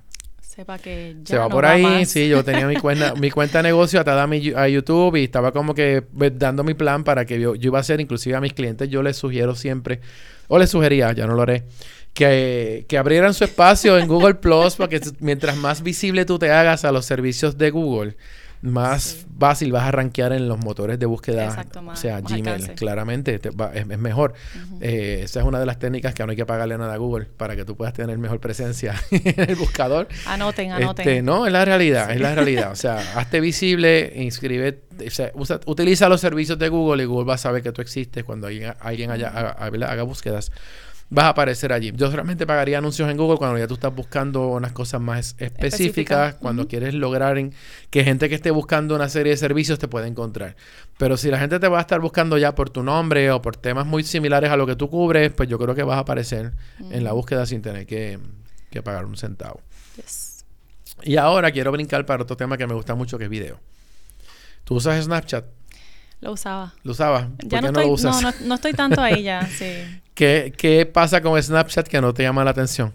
Sepa 0.54 0.78
que 0.78 1.16
ya 1.24 1.24
se 1.24 1.38
va 1.38 1.48
no 1.48 1.54
por 1.54 1.64
va 1.64 1.70
ahí. 1.70 1.82
más. 1.82 2.08
Sí, 2.10 2.28
yo 2.28 2.44
tenía 2.44 2.66
mi 2.66 2.76
cuenta, 2.76 3.14
mi 3.14 3.30
cuenta 3.30 3.58
de 3.58 3.62
negocio 3.64 3.98
atada 4.00 4.24
a, 4.24 4.26
mi, 4.26 4.52
a 4.54 4.68
YouTube 4.68 5.16
y 5.16 5.24
estaba 5.24 5.50
como 5.52 5.74
que 5.74 6.04
dando 6.34 6.62
mi 6.62 6.74
plan 6.74 7.04
para 7.04 7.24
que 7.24 7.40
yo, 7.40 7.54
yo 7.54 7.68
iba 7.68 7.78
a 7.78 7.80
hacer, 7.80 8.00
inclusive 8.00 8.36
a 8.36 8.40
mis 8.40 8.52
clientes, 8.52 8.90
yo 8.90 9.02
les 9.02 9.16
sugiero 9.16 9.54
siempre, 9.54 10.00
o 10.48 10.58
les 10.58 10.68
sugería, 10.68 11.12
ya 11.12 11.26
no 11.26 11.34
lo 11.34 11.42
haré, 11.42 11.64
que, 12.12 12.84
que 12.86 12.98
abrieran 12.98 13.32
su 13.32 13.44
espacio 13.44 13.96
en 13.98 14.06
Google 14.06 14.34
Plus, 14.34 14.76
porque 14.76 14.96
s- 14.96 15.12
mientras 15.20 15.56
más 15.56 15.82
visible 15.82 16.26
tú 16.26 16.38
te 16.38 16.50
hagas 16.50 16.84
a 16.84 16.92
los 16.92 17.06
servicios 17.06 17.56
de 17.56 17.70
Google, 17.70 18.16
más 18.62 19.02
Sí. 19.02 19.26
fácil 19.40 19.72
vas 19.72 19.84
a 19.88 19.90
rankear 19.90 20.32
en 20.32 20.46
los 20.48 20.56
motores 20.58 20.96
de 20.98 21.06
búsqueda. 21.06 21.46
Exacto, 21.46 21.80
o 21.84 21.96
sea, 21.96 22.20
más 22.20 22.30
Gmail, 22.30 22.48
alcance. 22.48 22.74
claramente 22.74 23.38
te 23.40 23.50
va- 23.50 23.72
es, 23.74 23.88
es 23.90 23.98
mejor. 23.98 24.34
Eh, 24.80 25.22
esa 25.24 25.40
es 25.40 25.46
una 25.46 25.58
de 25.58 25.66
las 25.66 25.80
técnicas 25.80 26.14
que 26.14 26.24
no 26.24 26.30
hay 26.30 26.36
que 26.36 26.46
pagarle 26.46 26.78
nada 26.78 26.94
a 26.94 26.96
Google 26.96 27.26
para 27.36 27.56
que 27.56 27.64
tú 27.64 27.76
puedas 27.76 27.92
tener 27.92 28.16
mejor 28.18 28.38
presencia 28.40 28.94
en 29.10 29.50
el 29.50 29.56
buscador. 29.56 30.06
Anoten, 30.26 30.70
anoten. 30.70 31.08
Este, 31.08 31.22
no, 31.22 31.44
es 31.46 31.52
la 31.52 31.64
realidad, 31.64 32.10
es 32.12 32.20
la 32.20 32.34
realidad. 32.36 32.70
O 32.70 32.76
sea, 32.76 32.98
hazte 33.18 33.40
visible, 33.40 34.12
inscribe, 34.16 34.82
o 35.04 35.10
sea, 35.10 35.32
usa- 35.34 35.60
utiliza 35.66 36.08
los 36.08 36.20
servicios 36.20 36.56
de 36.58 36.68
Google 36.68 37.02
y 37.02 37.06
Google 37.06 37.26
va 37.28 37.34
a 37.34 37.38
saber 37.38 37.62
que 37.64 37.72
tú 37.72 37.82
existes 37.82 38.22
cuando 38.22 38.46
alguien, 38.46 38.74
alguien 38.78 39.10
haya- 39.10 39.28
haga 39.28 40.02
búsquedas. 40.04 40.52
Vas 41.14 41.26
a 41.26 41.28
aparecer 41.28 41.74
allí. 41.74 41.92
Yo 41.94 42.10
solamente 42.10 42.46
pagaría 42.46 42.78
anuncios 42.78 43.10
en 43.10 43.18
Google 43.18 43.36
cuando 43.36 43.58
ya 43.58 43.66
tú 43.66 43.74
estás 43.74 43.94
buscando 43.94 44.46
unas 44.48 44.72
cosas 44.72 44.98
más 44.98 45.34
específicas, 45.38 46.36
cuando 46.36 46.66
quieres 46.66 46.94
lograr 46.94 47.36
en- 47.36 47.52
que 47.90 48.02
gente 48.02 48.30
que 48.30 48.34
esté 48.34 48.50
buscando 48.50 48.94
una 48.96 49.10
serie 49.10 49.32
de 49.32 49.36
servicios 49.36 49.78
te 49.78 49.88
pueda 49.88 50.06
encontrar. 50.06 50.56
Pero 50.96 51.18
si 51.18 51.30
la 51.30 51.38
gente 51.38 51.60
te 51.60 51.68
va 51.68 51.78
a 51.78 51.80
estar 51.82 52.00
buscando 52.00 52.38
ya 52.38 52.54
por 52.54 52.70
tu 52.70 52.82
nombre 52.82 53.30
o 53.30 53.42
por 53.42 53.56
temas 53.56 53.84
muy 53.86 54.04
similares 54.04 54.50
a 54.50 54.56
lo 54.56 54.66
que 54.66 54.74
tú 54.74 54.88
cubres, 54.88 55.30
pues 55.32 55.50
yo 55.50 55.58
creo 55.58 55.74
que 55.74 55.82
vas 55.82 55.96
a 55.98 56.00
aparecer 56.00 56.52
en 56.90 57.04
la 57.04 57.12
búsqueda 57.12 57.44
sin 57.44 57.60
tener 57.60 57.86
que, 57.86 58.18
que 58.70 58.82
pagar 58.82 59.04
un 59.04 59.16
centavo. 59.18 59.60
Yes. 59.96 60.46
Y 61.02 61.16
ahora 61.16 61.50
quiero 61.50 61.72
brincar 61.72 62.06
para 62.06 62.22
otro 62.22 62.38
tema 62.38 62.56
que 62.56 62.66
me 62.66 62.72
gusta 62.74 62.94
mucho, 62.94 63.18
que 63.18 63.24
es 63.24 63.30
video. 63.30 63.60
¿Tú 64.64 64.76
usas 64.76 65.04
Snapchat? 65.04 65.44
Lo 66.22 66.32
usaba. 66.32 66.72
¿Lo 66.84 66.92
usabas? 66.92 67.26
¿Por 67.26 67.48
Ya 67.48 67.60
qué 67.60 67.66
no, 67.66 67.72
no, 67.72 67.80
estoy, 67.80 67.84
lo 67.86 67.92
usas? 67.92 68.22
no, 68.22 68.30
no, 68.30 68.36
no 68.46 68.54
estoy 68.54 68.72
tanto 68.72 69.02
ahí 69.02 69.22
ya, 69.24 69.46
sí. 69.58 69.74
¿Qué, 70.14 70.52
¿Qué 70.56 70.86
pasa 70.86 71.20
con 71.20 71.40
Snapchat 71.42 71.88
que 71.88 72.00
no 72.00 72.12
te 72.12 72.22
llama 72.22 72.44
la 72.44 72.50
atención? 72.50 72.92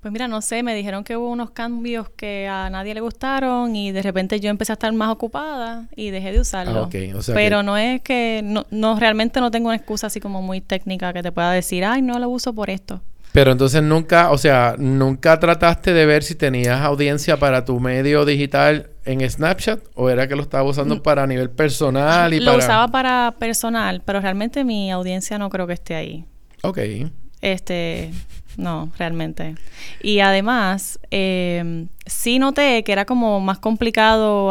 Pues 0.00 0.12
mira, 0.12 0.28
no 0.28 0.40
sé, 0.40 0.62
me 0.62 0.74
dijeron 0.76 1.02
que 1.02 1.16
hubo 1.16 1.28
unos 1.30 1.50
cambios 1.50 2.08
que 2.10 2.46
a 2.46 2.70
nadie 2.70 2.94
le 2.94 3.00
gustaron 3.00 3.74
y 3.74 3.90
de 3.90 4.02
repente 4.02 4.38
yo 4.38 4.50
empecé 4.50 4.70
a 4.70 4.74
estar 4.74 4.92
más 4.92 5.10
ocupada 5.10 5.88
y 5.96 6.10
dejé 6.10 6.30
de 6.30 6.38
usarlo. 6.40 6.78
Ah, 6.78 6.82
ok, 6.82 6.94
o 7.16 7.22
sea 7.22 7.34
Pero 7.34 7.58
que- 7.58 7.64
no 7.64 7.76
es 7.76 8.00
que, 8.02 8.40
no, 8.44 8.66
no, 8.70 9.00
realmente 9.00 9.40
no 9.40 9.50
tengo 9.50 9.66
una 9.68 9.76
excusa 9.76 10.06
así 10.06 10.20
como 10.20 10.42
muy 10.42 10.60
técnica 10.60 11.12
que 11.12 11.24
te 11.24 11.32
pueda 11.32 11.50
decir, 11.50 11.84
ay, 11.84 12.02
no 12.02 12.20
lo 12.20 12.28
uso 12.28 12.52
por 12.52 12.70
esto. 12.70 13.00
Pero 13.32 13.50
entonces 13.50 13.82
nunca, 13.82 14.30
o 14.30 14.38
sea, 14.38 14.76
nunca 14.78 15.40
trataste 15.40 15.92
de 15.92 16.06
ver 16.06 16.22
si 16.22 16.36
tenías 16.36 16.80
audiencia 16.82 17.36
para 17.38 17.64
tu 17.64 17.80
medio 17.80 18.24
digital 18.24 18.90
en 19.06 19.28
Snapchat 19.28 19.80
o 19.94 20.10
era 20.10 20.28
que 20.28 20.36
lo 20.36 20.42
estabas 20.42 20.72
usando 20.72 21.02
para 21.02 21.26
nivel 21.26 21.50
personal 21.50 22.34
y. 22.34 22.40
Lo 22.40 22.52
para... 22.52 22.58
usaba 22.58 22.88
para 22.88 23.34
personal, 23.38 24.02
pero 24.04 24.20
realmente 24.20 24.64
mi 24.64 24.90
audiencia 24.90 25.38
no 25.38 25.48
creo 25.48 25.66
que 25.66 25.72
esté 25.72 25.94
ahí. 25.94 26.24
Ok. 26.62 26.78
Este, 27.40 28.10
no, 28.56 28.90
realmente. 28.98 29.54
Y 30.02 30.20
además, 30.20 30.98
eh, 31.10 31.86
sí 32.06 32.38
noté 32.38 32.82
que 32.84 32.92
era 32.92 33.04
como 33.04 33.40
más 33.40 33.58
complicado. 33.58 34.50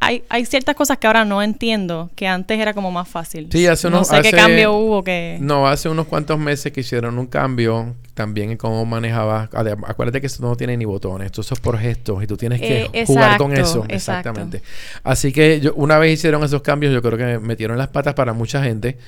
Hay, 0.00 0.22
hay 0.28 0.44
ciertas 0.46 0.74
cosas 0.76 0.98
que 0.98 1.06
ahora 1.06 1.24
no 1.24 1.42
entiendo, 1.42 2.10
que 2.14 2.26
antes 2.28 2.58
era 2.58 2.74
como 2.74 2.90
más 2.90 3.08
fácil. 3.08 3.48
Sí, 3.50 3.66
hace 3.66 3.90
No 3.90 3.96
unos- 3.98 4.08
sé 4.08 4.20
qué 4.22 4.28
hace- 4.28 4.36
cambio 4.36 4.72
hubo 4.74 5.02
que... 5.04 5.38
No, 5.40 5.66
hace 5.66 5.88
unos 5.88 6.06
cuantos 6.06 6.38
meses 6.38 6.72
que 6.72 6.80
hicieron 6.80 7.18
un 7.18 7.26
cambio 7.26 7.94
también 8.14 8.50
en 8.50 8.56
cómo 8.56 8.84
manejabas. 8.84 9.48
Acuérdate 9.86 10.20
que 10.20 10.26
esto 10.26 10.42
no 10.42 10.54
tiene 10.56 10.76
ni 10.76 10.84
botones, 10.84 11.26
esto 11.26 11.40
es 11.40 11.60
por 11.60 11.78
gestos 11.78 12.22
y 12.22 12.26
tú 12.26 12.36
tienes 12.36 12.60
que 12.60 12.90
Eh, 12.92 13.04
jugar 13.06 13.38
con 13.38 13.52
eso. 13.52 13.78
exacto. 13.88 13.94
Exactamente. 13.94 14.62
Así 15.04 15.32
que 15.32 15.60
yo, 15.60 15.72
una 15.74 15.98
vez 15.98 16.12
hicieron 16.14 16.42
esos 16.44 16.60
cambios, 16.62 16.92
yo 16.92 17.00
creo 17.02 17.16
que 17.16 17.38
metieron 17.38 17.78
las 17.78 17.88
patas 17.88 18.14
para 18.14 18.32
mucha 18.32 18.62
gente 18.62 18.98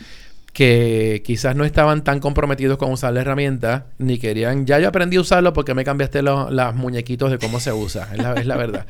que 0.52 1.22
quizás 1.24 1.56
no 1.56 1.64
estaban 1.64 2.04
tan 2.04 2.20
comprometidos 2.20 2.76
con 2.76 2.92
usar 2.92 3.14
la 3.14 3.22
herramienta, 3.22 3.86
ni 3.98 4.18
querían, 4.18 4.66
ya 4.66 4.78
yo 4.78 4.88
aprendí 4.88 5.16
a 5.16 5.22
usarlo 5.22 5.54
porque 5.54 5.72
me 5.74 5.82
cambiaste 5.82 6.20
los 6.20 6.52
las 6.52 6.74
muñequitos 6.74 7.30
de 7.30 7.38
cómo 7.38 7.58
se 7.58 7.72
usa, 7.72 8.08
es 8.12 8.18
la, 8.18 8.34
es 8.34 8.46
la 8.46 8.56
verdad. 8.56 8.86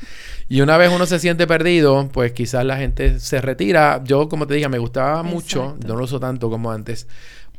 Y 0.48 0.60
una 0.60 0.76
vez 0.76 0.90
uno 0.92 1.06
se 1.06 1.20
siente 1.20 1.46
perdido, 1.46 2.08
pues 2.12 2.32
quizás 2.32 2.64
la 2.64 2.76
gente 2.76 3.20
se 3.20 3.40
retira. 3.40 4.02
Yo, 4.04 4.28
como 4.28 4.46
te 4.46 4.54
dije, 4.54 4.68
me 4.68 4.78
gustaba 4.78 5.22
mucho, 5.22 5.64
Exacto. 5.64 5.88
no 5.88 5.96
lo 5.96 6.04
uso 6.04 6.18
tanto 6.18 6.50
como 6.50 6.72
antes, 6.72 7.06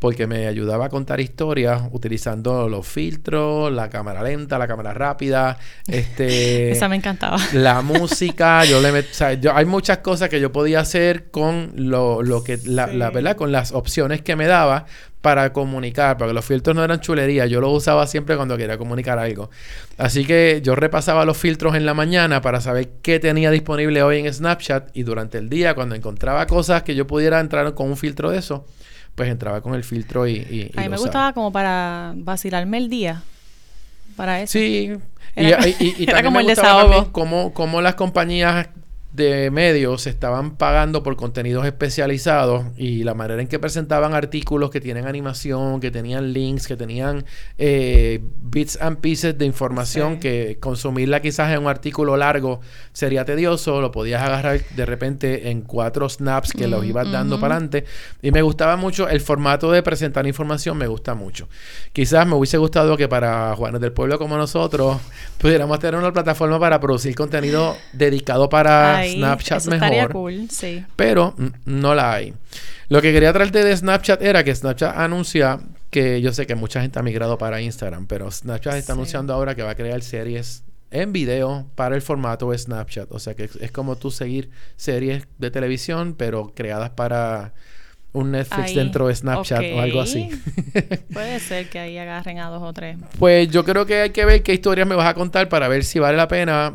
porque 0.04 0.28
me 0.28 0.48
ayudaba 0.48 0.88
a 0.88 0.90
contar 0.90 1.22
historias 1.22 1.82
utilizando 1.94 2.68
los 2.68 2.86
filtros, 2.86 3.72
la 3.72 3.90
cámara 3.90 4.22
lenta, 4.22 4.58
la 4.60 4.68
cámara 4.68 4.94
rápida, 4.94 5.58
este 5.88 6.72
Esa 6.74 6.90
me 6.90 6.98
encantaba. 6.98 7.38
la 7.54 7.82
música, 7.94 8.66
yo 8.66 8.82
le 8.82 8.92
met- 8.92 9.10
o 9.10 9.14
sea, 9.14 9.32
yo- 9.36 9.56
hay 9.56 9.64
muchas 9.64 10.00
cosas 10.00 10.28
que 10.28 10.42
yo 10.42 10.52
podía 10.52 10.82
hacer 10.82 11.32
con 11.32 11.72
lo, 11.78 12.22
lo 12.22 12.44
que 12.44 12.60
la, 12.66 12.88
Sí. 12.90 12.98
la- 12.98 13.12
verdad 13.12 13.38
con 13.38 13.54
las 13.54 13.72
opciones 13.72 14.22
que 14.22 14.36
me 14.36 14.46
daba 14.46 14.88
para 15.22 15.54
comunicar, 15.54 16.18
porque 16.18 16.34
los 16.34 16.44
filtros 16.44 16.76
no 16.76 16.84
eran 16.84 17.00
chulería, 17.00 17.46
yo 17.46 17.62
los 17.62 17.72
usaba 17.72 18.06
siempre 18.06 18.36
cuando 18.36 18.58
quería 18.58 18.78
comunicar 18.78 19.18
algo. 19.20 19.50
Así 19.98 20.26
que 20.26 20.60
yo 20.62 20.76
repasaba 20.76 21.24
los 21.24 21.38
filtros 21.38 21.76
en 21.76 21.86
la 21.86 21.94
mañana 21.94 22.42
para 22.42 22.60
saber 22.60 22.90
qué 23.02 23.22
tenía 23.22 23.52
disponible 23.52 24.04
hoy 24.04 24.18
en 24.20 24.34
Snapchat 24.34 24.90
y 24.98 25.04
durante 25.04 25.38
el 25.38 25.48
día 25.48 25.76
cuando 25.76 25.96
encontraba 25.96 26.46
cosas 26.46 26.84
que 26.84 26.94
yo 26.94 27.08
pudiera 27.08 27.40
entrar 27.40 27.74
con 27.74 27.88
un 27.90 27.96
filtro 27.96 28.32
de 28.32 28.40
eso, 28.40 28.66
pues 29.16 29.30
entraba 29.30 29.62
con 29.62 29.76
el 29.76 29.84
filtro 29.84 30.28
y... 30.28 30.34
y, 30.34 30.72
a 30.76 30.82
mí 30.82 30.90
me 30.90 30.98
gustaba 30.98 31.34
como 31.34 31.52
para 31.52 32.14
vacilarme 32.16 32.78
el 32.78 32.90
día. 32.90 33.24
Para 34.16 34.42
eso. 34.42 34.54
Sí. 34.54 34.92
Era, 35.36 35.68
y, 35.68 35.76
y, 35.80 35.96
y 35.98 36.04
era 36.04 36.14
también 36.14 36.26
como 36.26 36.36
me 36.38 36.42
el 36.42 36.48
desahogo. 36.48 37.12
cómo, 37.12 37.54
cómo 37.54 37.82
las 37.82 37.96
compañías 37.96 38.68
de 39.14 39.52
medios 39.52 40.08
estaban 40.08 40.58
pagando 40.58 41.04
por 41.04 41.16
contenidos 41.16 41.66
especializados 41.66 42.66
y 42.78 43.04
la 43.04 43.14
manera 43.14 43.42
en 43.42 43.48
que 43.48 43.60
presentaban 43.60 44.14
artículos 44.16 44.72
que 44.72 44.82
tienen 44.82 45.06
animación, 45.08 45.80
que 45.80 45.92
tenían 45.92 46.34
links, 46.34 46.68
que 46.68 46.76
tenían 46.76 47.24
eh, 47.60 48.22
bits 48.42 48.80
and 48.82 48.98
pieces 49.00 49.38
de 49.38 49.46
información 49.46 50.14
Sí. 50.16 50.20
que 50.20 50.58
consumirla 50.60 51.22
quizás 51.22 51.52
en 51.54 51.60
un 51.60 51.68
artículo 51.68 52.18
largo 52.18 52.60
sería 52.92 53.24
tedioso, 53.24 53.82
lo 53.82 53.92
podías 53.92 54.22
agarrar 54.24 54.62
de 54.76 54.86
repente 54.86 55.50
en 55.52 55.62
cuatro 55.62 56.10
snaps 56.10 56.52
que 56.52 56.68
los 56.68 56.82
Mm, 56.84 56.90
ibas 56.90 57.12
dando 57.12 57.40
para 57.40 57.56
adelante 57.56 57.86
y 58.22 58.32
me 58.32 58.42
gustaba 58.42 58.76
mucho 58.78 59.08
el 59.08 59.22
formato 59.22 59.72
de 59.72 59.84
presentar 59.84 60.26
información, 60.26 60.78
me 60.78 60.88
gusta 60.88 61.14
mucho. 61.14 61.48
Quizás 61.94 62.26
me 62.26 62.34
hubiese 62.36 62.58
gustado 62.58 62.98
que 62.98 63.08
para 63.08 63.56
Juanes 63.56 63.80
del 63.80 63.92
Pueblo 63.92 64.18
como 64.18 64.38
nosotros 64.38 64.98
pudiéramos 65.38 65.80
tener 65.80 66.00
una 66.00 66.12
plataforma 66.12 66.60
para 66.60 66.80
producir 66.80 67.14
contenido 67.16 67.78
dedicado 67.94 68.50
para 68.50 69.03
Ahí, 69.04 69.18
Snapchat 69.18 69.58
eso 69.60 69.70
mejor. 69.70 70.12
cool, 70.12 70.48
sí. 70.50 70.84
Pero 70.96 71.36
no 71.66 71.94
la 71.96 72.14
hay. 72.14 72.34
Lo 72.90 73.02
que 73.02 73.14
quería 73.14 73.32
traerte 73.34 73.64
de 73.64 73.76
Snapchat 73.76 74.22
era 74.22 74.44
que 74.44 74.54
Snapchat 74.54 74.98
anuncia 74.98 75.60
que 75.90 76.22
yo 76.22 76.34
sé 76.34 76.46
que 76.48 76.56
mucha 76.56 76.82
gente 76.82 77.00
ha 77.00 77.04
migrado 77.04 77.38
para 77.38 77.62
Instagram, 77.62 78.08
pero 78.08 78.30
Snapchat 78.32 78.76
está 78.76 78.94
Sí. 78.94 78.98
anunciando 78.98 79.34
ahora 79.34 79.56
que 79.56 79.64
va 79.64 79.72
a 79.72 79.76
crear 79.76 80.02
series 80.02 80.64
en 80.92 81.12
video 81.14 81.66
para 81.76 81.96
el 81.96 82.02
formato 82.02 82.52
de 82.52 82.58
Snapchat. 82.58 83.12
O 83.12 83.20
sea 83.20 83.34
que 83.36 83.46
es, 83.46 83.56
es 83.58 83.72
como 83.72 83.96
tú 83.96 84.12
seguir 84.12 84.50
series 84.76 85.24
de 85.38 85.50
televisión, 85.52 86.16
pero 86.18 86.52
creadas 86.56 86.92
para 86.92 87.54
un 88.12 88.30
Netflix 88.32 88.70
Ahí. 88.70 88.76
dentro 88.76 89.08
de 89.08 89.16
Snapchat 89.16 89.64
o 89.76 89.82
algo 89.82 90.00
así. 90.02 90.30
Puede 91.14 91.40
ser 91.40 91.68
que 91.70 91.80
ahí 91.80 91.98
agarren 91.98 92.38
a 92.40 92.50
dos 92.50 92.62
o 92.62 92.72
tres. 92.74 92.98
Pues 93.18 93.50
yo 93.50 93.64
creo 93.66 93.88
que 93.88 94.02
hay 94.02 94.10
que 94.12 94.24
ver 94.26 94.44
qué 94.44 94.54
historias 94.54 94.88
me 94.88 94.94
vas 94.94 95.08
a 95.08 95.16
contar 95.16 95.50
para 95.50 95.68
ver 95.68 95.84
si 95.84 95.98
vale 95.98 96.16
la 96.18 96.28
pena 96.28 96.74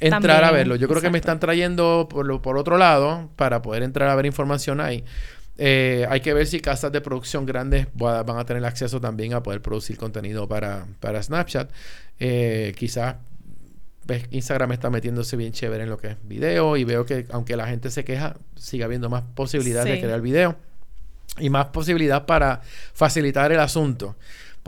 entrar 0.00 0.44
a 0.44 0.50
verlo. 0.52 0.76
Yo 0.76 0.86
creo 0.88 1.00
que 1.00 1.10
me 1.10 1.18
están 1.18 1.40
trayendo 1.40 2.06
por, 2.10 2.26
lo, 2.26 2.40
por 2.42 2.56
otro 2.58 2.78
lado 2.78 3.28
para 3.36 3.62
poder 3.62 3.82
entrar 3.82 4.08
a 4.08 4.14
ver 4.14 4.26
información 4.26 4.80
ahí. 4.80 5.04
Eh, 5.60 6.06
hay 6.08 6.20
que 6.20 6.32
ver 6.34 6.46
si 6.46 6.60
casas 6.60 6.92
de 6.92 7.00
producción 7.00 7.44
grandes 7.44 7.88
va- 8.00 8.22
van 8.22 8.38
a 8.38 8.44
tener 8.44 8.64
acceso 8.64 9.00
también 9.00 9.34
a 9.34 9.42
poder 9.42 9.60
producir 9.60 9.96
contenido 9.96 10.46
para, 10.46 10.86
para 11.00 11.20
Snapchat. 11.22 11.70
Eh, 12.20 12.72
quizás 12.76 13.16
ves, 14.06 14.24
Instagram 14.30 14.70
está 14.72 14.88
metiéndose 14.88 15.36
bien 15.36 15.52
chévere 15.52 15.82
en 15.82 15.90
lo 15.90 15.98
que 15.98 16.08
es 16.08 16.16
video 16.22 16.76
y 16.76 16.84
veo 16.84 17.04
que 17.04 17.26
aunque 17.30 17.56
la 17.56 17.66
gente 17.66 17.90
se 17.90 18.04
queja, 18.04 18.36
sigue 18.56 18.84
habiendo 18.84 19.08
más 19.10 19.22
posibilidades 19.34 19.86
de 19.92 20.00
crear 20.00 20.20
video 20.20 20.56
y 21.38 21.50
más 21.50 21.66
posibilidad 21.66 22.24
para 22.24 22.60
facilitar 22.94 23.50
el 23.52 23.60
asunto. 23.60 24.16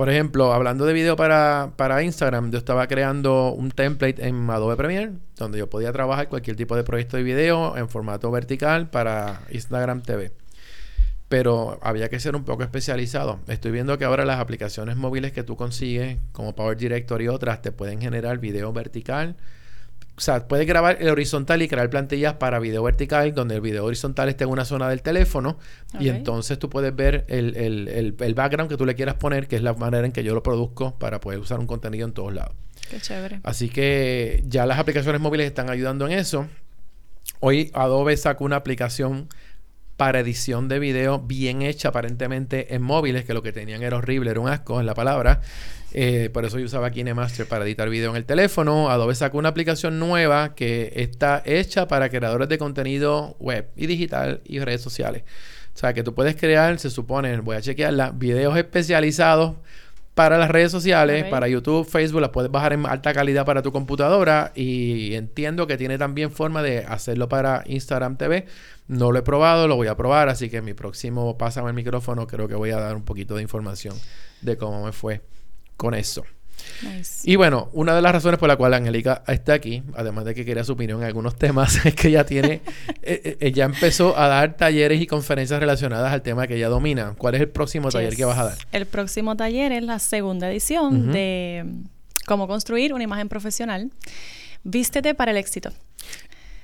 Por 0.01 0.09
ejemplo, 0.09 0.55
hablando 0.55 0.87
de 0.87 0.95
video 0.95 1.15
para, 1.15 1.75
para 1.77 2.03
Instagram, 2.03 2.51
yo 2.51 2.57
estaba 2.57 2.87
creando 2.87 3.53
un 3.53 3.71
template 3.71 4.27
en 4.27 4.49
Adobe 4.49 4.75
Premiere 4.75 5.13
donde 5.37 5.59
yo 5.59 5.69
podía 5.69 5.93
trabajar 5.93 6.31
cualquier 6.31 6.57
tipo 6.57 6.75
de 6.75 6.85
proyecto 6.85 7.19
de 7.19 7.23
video 7.23 7.77
en 7.77 7.87
formato 7.91 8.31
vertical 8.31 8.89
para 8.89 9.43
Instagram 9.51 10.01
TV. 10.01 10.33
Pero 11.29 11.79
había 11.83 12.09
que 12.09 12.19
ser 12.19 12.35
un 12.35 12.45
poco 12.45 12.63
especializado. 12.63 13.41
Estoy 13.47 13.73
viendo 13.73 13.99
que 13.99 14.07
ahora 14.07 14.25
las 14.25 14.41
aplicaciones 14.41 14.97
móviles 14.97 15.33
que 15.33 15.43
tú 15.43 15.55
consigues, 15.57 16.17
como 16.33 16.55
Power 16.55 16.79
Director 16.79 17.21
y 17.21 17.29
otras, 17.29 17.61
te 17.61 17.71
pueden 17.71 18.01
generar 18.01 18.39
video 18.39 18.73
vertical. 18.73 19.37
O 20.21 20.23
sea, 20.23 20.47
puedes 20.47 20.67
grabar 20.67 20.99
el 21.01 21.09
horizontal 21.09 21.63
y 21.63 21.69
crear 21.69 21.89
plantillas 21.89 22.35
para 22.35 22.59
video 22.59 22.83
vertical, 22.83 23.33
donde 23.35 23.55
el 23.55 23.63
video 23.63 23.87
horizontal 23.87 24.29
esté 24.29 24.45
en 24.45 24.51
una 24.51 24.67
zona 24.67 24.87
del 24.87 25.01
teléfono. 25.01 25.57
Y 25.99 26.11
entonces 26.11 26.59
tú 26.59 26.69
puedes 26.69 26.95
ver 26.95 27.25
el, 27.29 27.57
el- 27.57 27.89
el- 27.89 28.17
el 28.21 28.35
background 28.35 28.71
que 28.71 28.77
tú 28.77 28.85
le 28.85 28.95
quieras 28.95 29.15
poner, 29.15 29.49
que 29.49 29.57
es 29.57 29.63
la 29.63 29.73
manera 29.73 30.05
en 30.05 30.13
que 30.13 30.23
yo 30.23 30.35
lo 30.35 30.43
produzco 30.43 30.95
para 30.99 31.21
poder 31.21 31.39
usar 31.39 31.59
un 31.59 31.67
contenido 31.67 32.07
en 32.07 32.13
todos 32.13 32.35
lados. 32.35 32.53
Qué 32.91 33.01
chévere. 33.01 33.41
Así 33.45 33.71
que 33.71 34.45
ya 34.47 34.67
las 34.67 34.79
aplicaciones 34.79 35.23
móviles 35.23 35.47
están 35.47 35.71
ayudando 35.71 36.07
en 36.07 36.13
eso. 36.13 36.47
Hoy 37.41 37.71
Adobe 37.73 38.15
sacó 38.19 38.45
una 38.45 38.57
aplicación 38.57 39.27
para 40.01 40.21
edición 40.21 40.69
de 40.69 40.79
video 40.79 41.19
bien 41.19 41.61
hecha 41.61 41.91
aparentemente 41.91 42.75
en 42.75 42.81
móviles, 42.81 43.27
que 43.27 43.35
lo 43.35 43.43
que 43.43 43.53
tenían 43.53 43.83
era 43.83 43.99
horrible, 43.99 44.31
era 44.31 44.41
un 44.41 44.49
asco 44.49 44.81
en 44.81 44.87
la 44.87 44.95
palabra. 44.95 45.43
Eh, 45.93 46.31
por 46.33 46.47
eso 46.47 46.59
yo 46.59 46.65
usaba 46.65 46.91
KineMaster 46.91 47.47
para 47.47 47.67
editar 47.67 47.87
video 47.91 48.09
en 48.09 48.17
el 48.17 48.25
teléfono. 48.25 48.89
Adobe 48.89 49.15
sacó 49.15 49.37
una 49.37 49.51
aplicación 49.51 49.99
nueva 49.99 50.55
que 50.55 50.91
está 50.97 51.43
hecha 51.45 51.87
para 51.87 52.09
creadores 52.09 52.49
de 52.49 52.57
contenido 52.57 53.37
web 53.41 53.69
y 53.77 53.89
digital 53.89 54.41
y 54.47 54.61
redes 54.61 54.81
sociales. 54.81 55.25
O 55.75 55.79
sea, 55.79 55.93
que 55.93 56.03
tú 56.03 56.15
puedes 56.15 56.35
crear, 56.35 56.79
se 56.79 56.89
supone, 56.89 57.37
voy 57.41 57.57
a 57.57 57.61
chequearla, 57.61 58.13
videos 58.13 58.57
especializados 58.57 59.57
para 60.15 60.39
las 60.39 60.51
redes 60.51 60.73
sociales, 60.73 61.25
para 61.27 61.49
YouTube, 61.49 61.89
Facebook, 61.89 62.21
las 62.21 62.31
puedes 62.31 62.51
bajar 62.51 62.73
en 62.73 62.85
alta 62.87 63.15
calidad 63.15 63.47
para 63.47 63.63
tu 63.63 63.73
computadora 63.73 64.53
y 64.55 65.15
entiendo 65.15 65.67
que 65.67 65.77
tiene 65.77 65.99
también 65.99 66.31
forma 66.31 66.63
de 66.63 66.85
hacerlo 66.85 67.29
para 67.29 67.63
Instagram 67.67 68.17
TV. 68.17 68.47
No 68.89 69.13
lo 69.13 69.19
he 69.19 69.23
probado, 69.23 69.69
lo 69.69 69.77
voy 69.77 69.87
a 69.87 69.97
probar, 69.97 70.29
así 70.29 70.51
que 70.51 70.59
en 70.59 70.65
mi 70.65 70.75
próximo 70.75 71.39
Pásame 71.39 71.69
el 71.69 71.75
micrófono 71.75 72.27
creo 72.27 72.49
que 72.49 72.55
voy 72.55 72.71
a 72.71 72.79
dar 72.79 72.97
un 72.97 73.05
poquito 73.05 73.37
de 73.37 73.43
información 73.43 73.95
de 74.41 74.57
cómo 74.57 74.85
me 74.85 74.93
fue 74.93 75.23
con 75.77 75.95
eso. 75.95 76.25
Nice. 76.83 77.23
Y 77.25 77.37
bueno, 77.37 77.69
una 77.73 77.95
de 77.95 78.03
las 78.03 78.13
razones 78.13 78.39
por 78.39 78.49
la 78.49 78.57
cual 78.57 78.75
Angélica 78.75 79.23
está 79.27 79.55
aquí, 79.55 79.83
además 79.95 80.25
de 80.25 80.35
que 80.35 80.45
quería 80.45 80.65
su 80.65 80.73
opinión 80.73 81.01
en 81.01 81.07
algunos 81.07 81.37
temas, 81.37 81.85
es 81.87 81.95
que 81.95 82.09
ella 82.09 82.25
tiene, 82.25 82.63
eh, 83.03 83.21
eh, 83.25 83.37
ella 83.41 83.65
empezó 83.65 84.17
a 84.17 84.29
dar 84.29 84.57
talleres 84.57 85.01
y 85.01 85.07
conferencias 85.07 85.61
relacionadas 85.61 86.13
al 86.13 86.23
tema 86.23 86.47
que 86.47 86.57
ella 86.57 86.69
domina. 86.69 87.15
¿Cuál 87.17 87.35
es 87.35 87.41
el 87.43 87.49
próximo 87.49 87.91
taller 87.91 88.17
que 88.17 88.25
vas 88.25 88.39
a 88.39 88.45
dar? 88.45 88.59
El 88.73 88.87
próximo 88.87 89.37
taller 89.37 89.73
es 89.73 89.83
la 89.83 89.99
segunda 89.99 90.51
edición 90.51 91.13
de 91.13 91.65
cómo 92.27 92.47
construir 92.47 92.95
una 92.95 93.05
imagen 93.05 93.29
profesional. 93.29 93.91
Vístete 94.63 95.15
para 95.15 95.31
el 95.31 95.37
éxito. 95.37 95.71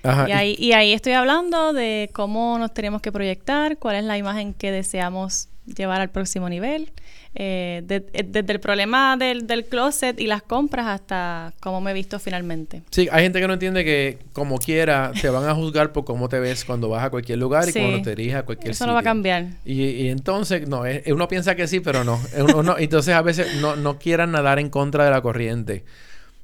Ajá, 0.02 0.28
Y 0.28 0.32
ahí, 0.32 0.56
y 0.58 0.72
ahí 0.72 0.92
estoy 0.92 1.14
hablando 1.14 1.72
de 1.72 2.10
cómo 2.12 2.58
nos 2.58 2.72
tenemos 2.72 3.02
que 3.02 3.10
proyectar, 3.10 3.76
cuál 3.78 3.96
es 3.96 4.04
la 4.04 4.16
imagen 4.16 4.54
que 4.54 4.70
deseamos 4.70 5.48
llevar 5.74 6.00
al 6.00 6.10
próximo 6.10 6.48
nivel, 6.48 6.90
eh, 7.34 7.82
de- 7.84 8.06
eh, 8.12 8.24
desde 8.26 8.52
el 8.54 8.60
problema 8.60 9.16
del, 9.16 9.46
del 9.46 9.64
closet 9.66 10.18
y 10.20 10.26
las 10.26 10.42
compras 10.42 10.86
hasta 10.86 11.52
cómo 11.60 11.80
me 11.80 11.90
he 11.90 11.94
visto 11.94 12.18
finalmente. 12.18 12.82
Sí, 12.90 13.08
hay 13.10 13.24
gente 13.24 13.40
que 13.40 13.46
no 13.46 13.54
entiende 13.54 13.84
que 13.84 14.18
como 14.32 14.58
quiera 14.58 15.12
te 15.20 15.28
van 15.28 15.48
a 15.48 15.54
juzgar 15.54 15.92
por 15.92 16.04
cómo 16.04 16.28
te 16.28 16.38
ves 16.38 16.64
cuando 16.64 16.88
vas 16.88 17.04
a 17.04 17.10
cualquier 17.10 17.38
lugar 17.38 17.68
y 17.68 17.72
cuando 17.72 18.02
te 18.02 18.10
diriges 18.14 18.36
a 18.36 18.42
cualquier 18.44 18.70
Eso 18.70 18.86
no 18.86 18.94
va 18.94 19.00
a 19.00 19.02
cambiar. 19.02 19.46
Y, 19.64 19.82
y 19.82 20.08
entonces, 20.08 20.66
no, 20.68 20.86
es- 20.86 21.06
uno 21.08 21.28
piensa 21.28 21.54
que 21.56 21.66
sí, 21.66 21.80
pero 21.80 22.04
no. 22.04 22.20
Uno 22.38 22.62
no- 22.62 22.78
entonces 22.78 23.14
a 23.14 23.22
veces 23.22 23.54
no, 23.60 23.76
no 23.76 23.98
quieran 23.98 24.32
nadar 24.32 24.58
en 24.58 24.70
contra 24.70 25.04
de 25.04 25.10
la 25.10 25.20
corriente. 25.20 25.84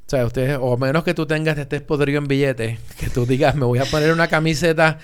O 0.07 0.11
sea, 0.15 0.27
ustedes, 0.27 0.59
o 0.61 0.77
menos 0.77 1.05
que 1.05 1.15
tú 1.15 1.25
tengas, 1.25 1.55
te 1.55 1.63
estés 1.63 1.81
podrido 1.81 2.19
en 2.19 2.27
billetes, 2.27 2.79
que 2.99 3.09
tú 3.09 3.25
digas, 3.25 3.55
me 3.55 3.65
voy 3.65 3.79
a 3.79 3.87
poner 3.87 4.13
una 4.13 4.29
camiseta 4.29 4.99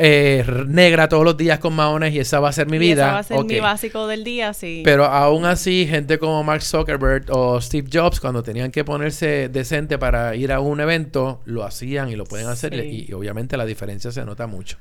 eh, 0.00 0.44
negra 0.66 1.08
todos 1.08 1.24
los 1.24 1.36
días 1.36 1.58
con 1.58 1.74
maones 1.74 2.14
y 2.14 2.18
esa 2.18 2.40
va 2.40 2.48
a 2.48 2.52
ser 2.52 2.66
mi 2.68 2.76
Y 2.76 2.80
vida. 2.80 3.04
ese 3.04 3.12
va 3.12 3.18
a 3.18 3.22
ser 3.22 3.44
mi 3.44 3.60
básico 3.60 4.06
del 4.06 4.24
día, 4.24 4.52
sí. 4.54 4.82
Pero 4.84 5.04
aún 5.04 5.44
así, 5.44 5.86
gente 5.88 6.18
como 6.18 6.42
Mark 6.42 6.62
Zuckerberg 6.62 7.26
o 7.30 7.60
Steve 7.60 7.88
Jobs, 7.92 8.18
cuando 8.20 8.42
tenían 8.42 8.70
que 8.70 8.84
ponerse 8.84 9.48
decente 9.48 9.98
para 9.98 10.34
ir 10.34 10.52
a 10.52 10.60
un 10.60 10.80
evento, 10.80 11.40
lo 11.44 11.64
hacían 11.64 12.08
y 12.08 12.16
lo 12.16 12.24
pueden 12.24 12.48
hacer. 12.48 12.72
Sí. 12.74 13.06
Y, 13.06 13.10
y 13.10 13.12
obviamente 13.12 13.56
la 13.56 13.66
diferencia 13.66 14.10
se 14.10 14.24
nota 14.24 14.46
mucho. 14.46 14.76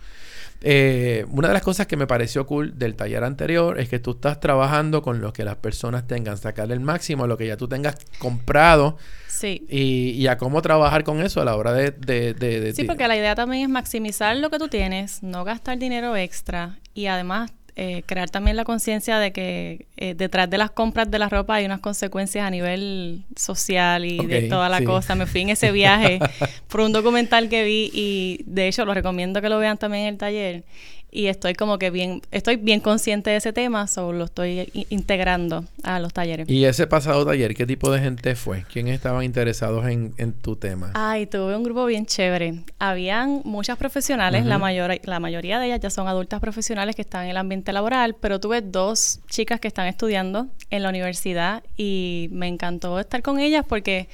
Eh, 0.62 1.26
una 1.32 1.48
de 1.48 1.54
las 1.54 1.64
cosas 1.64 1.88
que 1.88 1.96
me 1.96 2.06
pareció 2.06 2.46
cool 2.46 2.78
del 2.78 2.96
taller 2.96 3.24
anterior 3.24 3.80
es 3.80 3.88
que 3.88 4.00
tú 4.00 4.12
estás 4.12 4.40
trabajando 4.42 5.02
con 5.02 5.22
lo 5.22 5.32
que 5.32 5.44
las 5.46 5.56
personas 5.56 6.06
tengan, 6.08 6.38
sacarle 6.38 6.74
el 6.74 6.82
máximo 6.82 7.24
a 7.24 7.28
lo 7.28 7.38
que 7.38 7.48
ya 7.48 7.56
tú 7.56 7.68
tengas 7.70 7.96
comprado 8.20 8.98
sí. 9.28 9.66
y, 9.70 10.10
y 10.12 10.28
a 10.28 10.38
cómo 10.38 10.62
trabajar 10.62 11.04
con 11.06 11.22
eso 11.22 11.42
a 11.42 11.46
la 11.46 11.56
hora 11.56 11.72
de... 11.74 11.92
de, 11.92 12.34
de- 12.34 12.60
de- 12.60 12.74
Sí, 12.74 12.84
porque 12.84 13.08
la 13.08 13.16
idea 13.16 13.36
también 13.36 13.64
es 13.64 13.70
maximizar 13.70 14.36
lo 14.36 14.50
que 14.50 14.60
tú 14.60 14.68
tienes, 14.68 15.24
no 15.24 15.44
gastar 15.46 15.78
dinero 15.80 16.16
extra 16.18 16.80
y 16.94 17.06
además 17.06 17.52
eh, 17.82 18.04
crear 18.06 18.30
también 18.30 18.58
la 18.58 18.66
conciencia 18.66 19.20
de 19.20 19.32
que 19.32 19.86
eh, 19.96 20.14
detrás 20.14 20.50
de 20.50 20.58
las 20.58 20.70
compras 20.70 21.10
de 21.10 21.18
la 21.18 21.30
ropa 21.30 21.56
hay 21.56 21.66
unas 21.66 21.80
consecuencias 21.80 22.46
a 22.46 22.50
nivel 22.50 23.24
social 23.38 24.04
y 24.04 24.18
de 24.18 24.50
toda 24.50 24.68
la 24.68 24.80
sí. 24.80 24.84
cosa. 24.84 25.16
Me 25.16 25.26
fui 25.26 25.40
en 25.40 25.50
ese 25.50 25.72
viaje 25.72 26.20
por 26.68 26.82
un 26.82 26.92
documental 26.92 27.48
que 27.48 27.64
vi 27.64 27.90
y 27.94 28.42
de 28.48 28.68
hecho 28.68 28.84
lo 28.84 28.94
recomiendo 28.94 29.42
que 29.42 29.48
lo 29.48 29.60
vean 29.60 29.78
también 29.78 30.08
en 30.08 30.10
el 30.10 30.18
taller. 30.18 30.66
Y 31.12 31.28
estoy 31.28 31.56
como 31.56 31.80
que 31.80 31.90
bien, 31.90 32.22
estoy 32.32 32.58
bien 32.58 32.80
consciente 32.80 33.32
de 33.32 33.38
ese 33.38 33.52
tema, 33.52 33.88
solo 33.88 34.20
lo 34.20 34.26
estoy 34.26 34.70
integrando 34.90 35.66
a 35.84 36.00
los 36.00 36.14
talleres. 36.14 36.48
Y 36.50 36.66
ese 36.66 36.86
pasado 36.88 37.26
taller, 37.26 37.56
¿qué 37.56 37.66
tipo 37.66 37.92
de 37.92 38.00
gente 38.00 38.36
fue? 38.36 38.64
¿Quién 38.72 38.88
estaban 38.88 39.24
interesados 39.24 39.88
en, 39.88 40.14
en 40.18 40.34
tu 40.34 40.56
tema? 40.56 40.92
Ay, 40.94 41.26
tuve 41.26 41.56
un 41.56 41.64
grupo 41.64 41.86
bien 41.86 42.06
chévere. 42.06 42.64
Habían 42.78 43.42
muchas 43.44 43.78
profesionales, 43.78 44.46
la, 44.46 44.58
mayor, 44.60 45.00
la 45.04 45.20
mayoría 45.20 45.60
de 45.60 45.68
ellas 45.68 45.80
ya 45.80 45.90
son 45.90 46.08
adultas 46.08 46.40
profesionales 46.40 46.96
que 46.96 47.02
están 47.02 47.24
en 47.26 47.32
el 47.32 47.38
ambiente 47.38 47.74
laboral, 47.74 48.16
pero 48.20 48.40
tuve 48.40 48.62
dos 48.62 49.20
chicas 49.30 49.60
que 49.60 49.68
están 49.68 49.88
estudiando 49.88 50.48
en 50.70 50.84
la 50.84 50.90
universidad 50.90 51.64
y 51.76 52.30
me 52.32 52.48
encantó 52.48 53.00
estar 53.00 53.22
con 53.22 53.40
ellas 53.40 53.66
porque 53.68 54.08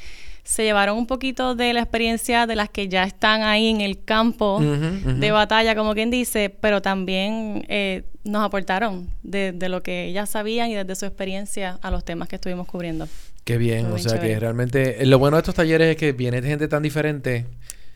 se 0.45 0.63
llevaron 0.63 0.97
un 0.97 1.07
poquito 1.07 1.55
de 1.55 1.73
la 1.73 1.81
experiencia 1.81 2.45
de 2.47 2.55
las 2.55 2.69
que 2.69 2.87
ya 2.87 3.03
están 3.03 3.41
ahí 3.41 3.67
en 3.67 3.81
el 3.81 4.03
campo 4.05 4.59
de 4.61 5.31
batalla, 5.31 5.75
como 5.75 5.93
quien 5.93 6.09
dice, 6.11 6.49
pero 6.49 6.81
también 6.81 7.65
eh, 7.67 8.03
nos 8.23 8.43
aportaron 8.45 9.09
de, 9.23 9.51
de 9.51 9.67
lo 9.69 9.83
que 9.83 10.05
ellas 10.05 10.29
sabían 10.29 10.69
y 10.69 10.75
desde 10.75 10.95
su 10.95 11.05
experiencia 11.05 11.77
a 11.81 11.91
los 11.91 12.05
temas 12.05 12.29
que 12.29 12.35
estuvimos 12.35 12.67
cubriendo. 12.67 13.07
Qué 13.43 13.57
bien, 13.57 13.89
Muy 13.89 13.99
o 13.99 14.03
sea 14.03 14.19
que 14.19 14.39
realmente 14.39 15.01
eh, 15.03 15.05
lo 15.05 15.19
bueno 15.19 15.37
de 15.37 15.41
estos 15.41 15.55
talleres 15.55 15.89
es 15.89 15.97
que 15.97 16.11
viene 16.13 16.41
gente 16.41 16.67
tan 16.67 16.81
diferente 16.83 17.45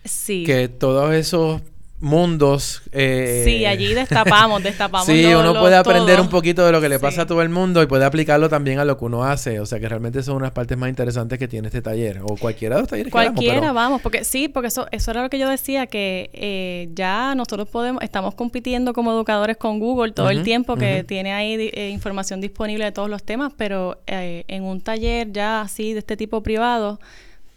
Sí. 0.05 0.43
que 0.45 0.67
todos 0.69 1.13
esos 1.13 1.61
mundos 2.01 2.81
eh, 2.91 3.41
sí, 3.45 3.65
allí 3.65 3.93
destapamos, 3.93 4.63
destapamos. 4.63 5.05
Sí, 5.09 5.23
lo- 5.23 5.39
uno 5.41 5.53
lo- 5.53 5.59
puede 5.59 5.75
aprender 5.75 6.15
todo. 6.15 6.25
un 6.25 6.29
poquito 6.31 6.65
de 6.65 6.71
lo 6.71 6.79
que 6.81 6.87
le 6.89 6.97
pasa 6.99 7.15
Sí. 7.15 7.21
a 7.21 7.25
todo 7.25 7.41
el 7.41 7.49
mundo 7.49 7.81
y 7.83 7.87
puede 7.87 8.05
aplicarlo 8.05 8.47
también 8.49 8.79
a 8.79 8.85
lo 8.85 8.97
que 8.97 9.05
uno 9.05 9.23
hace. 9.25 9.59
O 9.59 9.65
sea 9.65 9.79
que 9.79 9.89
realmente 9.89 10.23
son 10.23 10.37
unas 10.37 10.51
partes 10.51 10.77
más 10.77 10.89
interesantes 10.89 11.37
que 11.39 11.47
tiene 11.47 11.67
este 11.67 11.81
taller. 11.81 12.21
O 12.23 12.35
cualquiera 12.37 12.75
de 12.75 12.81
los 12.81 12.89
talleres 12.89 13.07
que 13.09 13.11
Cualquiera, 13.11 13.59
pero- 13.59 13.73
vamos, 13.73 14.01
porque 14.01 14.23
sí, 14.23 14.47
porque 14.47 14.67
eso, 14.67 14.87
eso 14.91 15.11
era 15.11 15.23
lo 15.23 15.29
que 15.29 15.37
yo 15.39 15.49
decía, 15.49 15.87
que 15.87 16.29
eh, 16.33 16.89
ya 16.93 17.35
nosotros 17.35 17.67
podemos, 17.67 18.01
estamos 18.03 18.33
compitiendo 18.35 18.93
como 18.93 19.11
educadores 19.11 19.57
con 19.57 19.79
Google 19.79 20.11
todo 20.13 20.29
el 20.29 20.43
tiempo, 20.43 20.75
que 20.77 21.03
tiene 21.03 21.33
ahí 21.33 21.69
eh, 21.73 21.89
información 21.89 22.39
disponible 22.41 22.85
de 22.85 22.91
todos 22.91 23.09
los 23.09 23.23
temas, 23.23 23.51
pero 23.57 23.99
eh, 24.07 24.43
en 24.47 24.63
un 24.63 24.81
taller 24.81 25.31
ya 25.31 25.61
así 25.61 25.93
de 25.93 25.99
este 25.99 26.15
tipo 26.17 26.41
privado, 26.43 26.99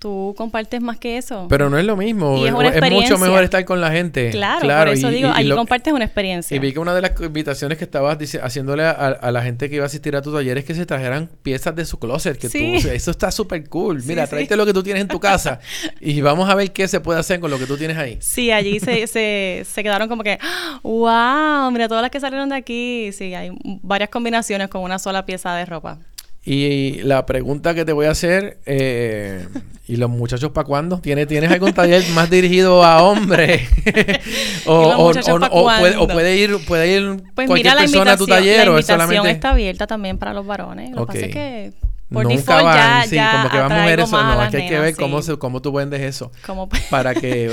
tú 0.02 0.34
compartes 0.36 0.80
más 0.82 0.98
que 0.98 1.16
eso. 1.16 1.46
Pero 1.48 1.70
no 1.70 1.78
es 1.78 1.84
lo 1.84 1.96
mismo. 1.96 2.36
Y 2.36 2.46
es 2.48 2.52
mucho 2.52 3.16
mejor 3.18 3.44
estar 3.44 3.64
con 3.64 3.80
la 3.80 3.90
gente. 3.92 4.30
claro, 4.30 4.60
por 4.60 4.88
eso 4.88 5.10
y- 5.10 5.14
digo, 5.14 5.28
y- 5.28 5.32
allí 5.34 5.48
lo- 5.48 5.56
compartes 5.56 5.92
una 5.92 6.04
experiencia. 6.04 6.54
Y 6.56 6.58
vi 6.58 6.72
que 6.72 6.80
una 6.80 6.92
de 6.94 7.00
las 7.02 7.12
invitaciones 7.20 7.78
que 7.78 7.84
estabas 7.84 8.18
dice- 8.18 8.40
haciéndole 8.42 8.82
a, 8.84 8.90
a 8.90 9.30
la 9.30 9.42
gente 9.42 9.70
que 9.70 9.76
iba 9.76 9.84
a 9.84 9.86
asistir 9.86 10.16
a 10.16 10.22
tu 10.22 10.32
taller 10.34 10.58
es 10.58 10.64
que 10.64 10.74
se 10.74 10.84
trajeran 10.86 11.30
piezas 11.42 11.74
de 11.76 11.84
su 11.84 11.98
closet. 11.98 12.36
Que 12.36 12.48
Sí. 12.48 12.78
tú, 12.82 12.88
eso 12.88 13.10
está 13.12 13.30
súper 13.30 13.68
cool. 13.68 14.02
Mira, 14.04 14.24
sí. 14.26 14.30
tráete 14.30 14.56
lo 14.56 14.66
que 14.66 14.72
tú 14.72 14.82
tienes 14.82 15.02
en 15.02 15.08
tu 15.08 15.20
casa 15.20 15.60
y 16.00 16.20
vamos 16.20 16.50
a 16.50 16.54
ver 16.56 16.72
qué 16.72 16.88
se 16.88 16.98
puede 17.00 17.20
hacer 17.20 17.38
con 17.38 17.50
lo 17.50 17.58
que 17.58 17.66
tú 17.66 17.76
tienes 17.76 17.96
ahí. 17.96 18.18
Sí, 18.20 18.50
allí 18.50 18.80
se, 18.80 19.06
se, 19.06 19.62
se 19.64 19.82
quedaron 19.82 20.08
como 20.08 20.22
que, 20.24 20.38
wow, 20.82 21.70
mira 21.70 21.88
todas 21.88 22.02
las 22.02 22.10
que 22.10 22.20
salieron 22.20 22.48
de 22.48 22.56
aquí. 22.56 23.10
Sí, 23.12 23.34
hay 23.34 23.50
varias 23.82 24.10
combinaciones 24.10 24.68
con 24.68 24.82
una 24.82 24.98
sola 24.98 25.24
pieza 25.24 25.54
de 25.54 25.64
ropa. 25.64 25.98
Y 26.44 27.02
la 27.02 27.24
pregunta 27.24 27.72
que 27.74 27.84
te 27.84 27.92
voy 27.92 28.06
a 28.06 28.10
hacer, 28.10 28.58
eh, 28.66 29.46
¿y 29.86 29.94
los 29.96 30.10
muchachos 30.10 30.50
para 30.50 30.66
cuándo? 30.66 30.98
¿Tienes, 30.98 31.28
¿Tienes 31.28 31.50
algún 31.52 31.72
taller 31.72 32.02
más 32.14 32.28
dirigido 32.30 32.82
a 32.84 33.00
hombres? 33.02 33.62
o, 34.66 35.10
¿Y 35.12 35.14
los 35.14 35.28
o- 35.28 35.34
o- 35.34 35.46
o 35.46 35.64
puede, 35.78 35.96
o 35.96 36.34
ir, 36.34 36.56
puede 36.66 36.88
ir 36.92 37.22
Pues 37.34 37.46
cualquier 37.46 37.74
mira, 37.74 37.76
persona 37.80 38.12
a 38.12 38.16
tu 38.16 38.24
invitación, 38.24 38.28
taller 38.28 38.66
la 38.66 38.72
o 38.72 38.78
es 38.78 38.84
invitación 38.88 39.08
solamente... 39.08 39.30
está 39.30 39.50
abierta 39.50 39.86
también 39.86 40.18
para 40.18 40.34
los 40.34 40.44
varones. 40.44 40.90
Lo 40.90 41.06
que 41.06 41.12
pasa 41.12 41.26
es 41.26 41.32
que 41.32 41.72
por 42.12 42.24
Nunca 42.24 42.36
default 42.36 42.64
van, 42.64 43.02
ya, 43.02 43.08
sí, 43.08 43.14
ya 43.14 43.32
como 43.36 43.48
que 43.50 43.58
van 43.58 43.72
mujeres, 43.80 44.12
a 44.12 44.22
no, 44.34 44.42
es 44.42 44.50
que 44.50 44.56
hay 44.58 44.68
que 44.68 44.78
ver 44.80 44.96
cómo, 44.96 45.22
se- 45.22 45.38
cómo 45.38 45.62
tú 45.62 45.72
vendes 45.72 46.00
eso. 46.02 46.30
Para 46.90 47.14
que 47.14 47.50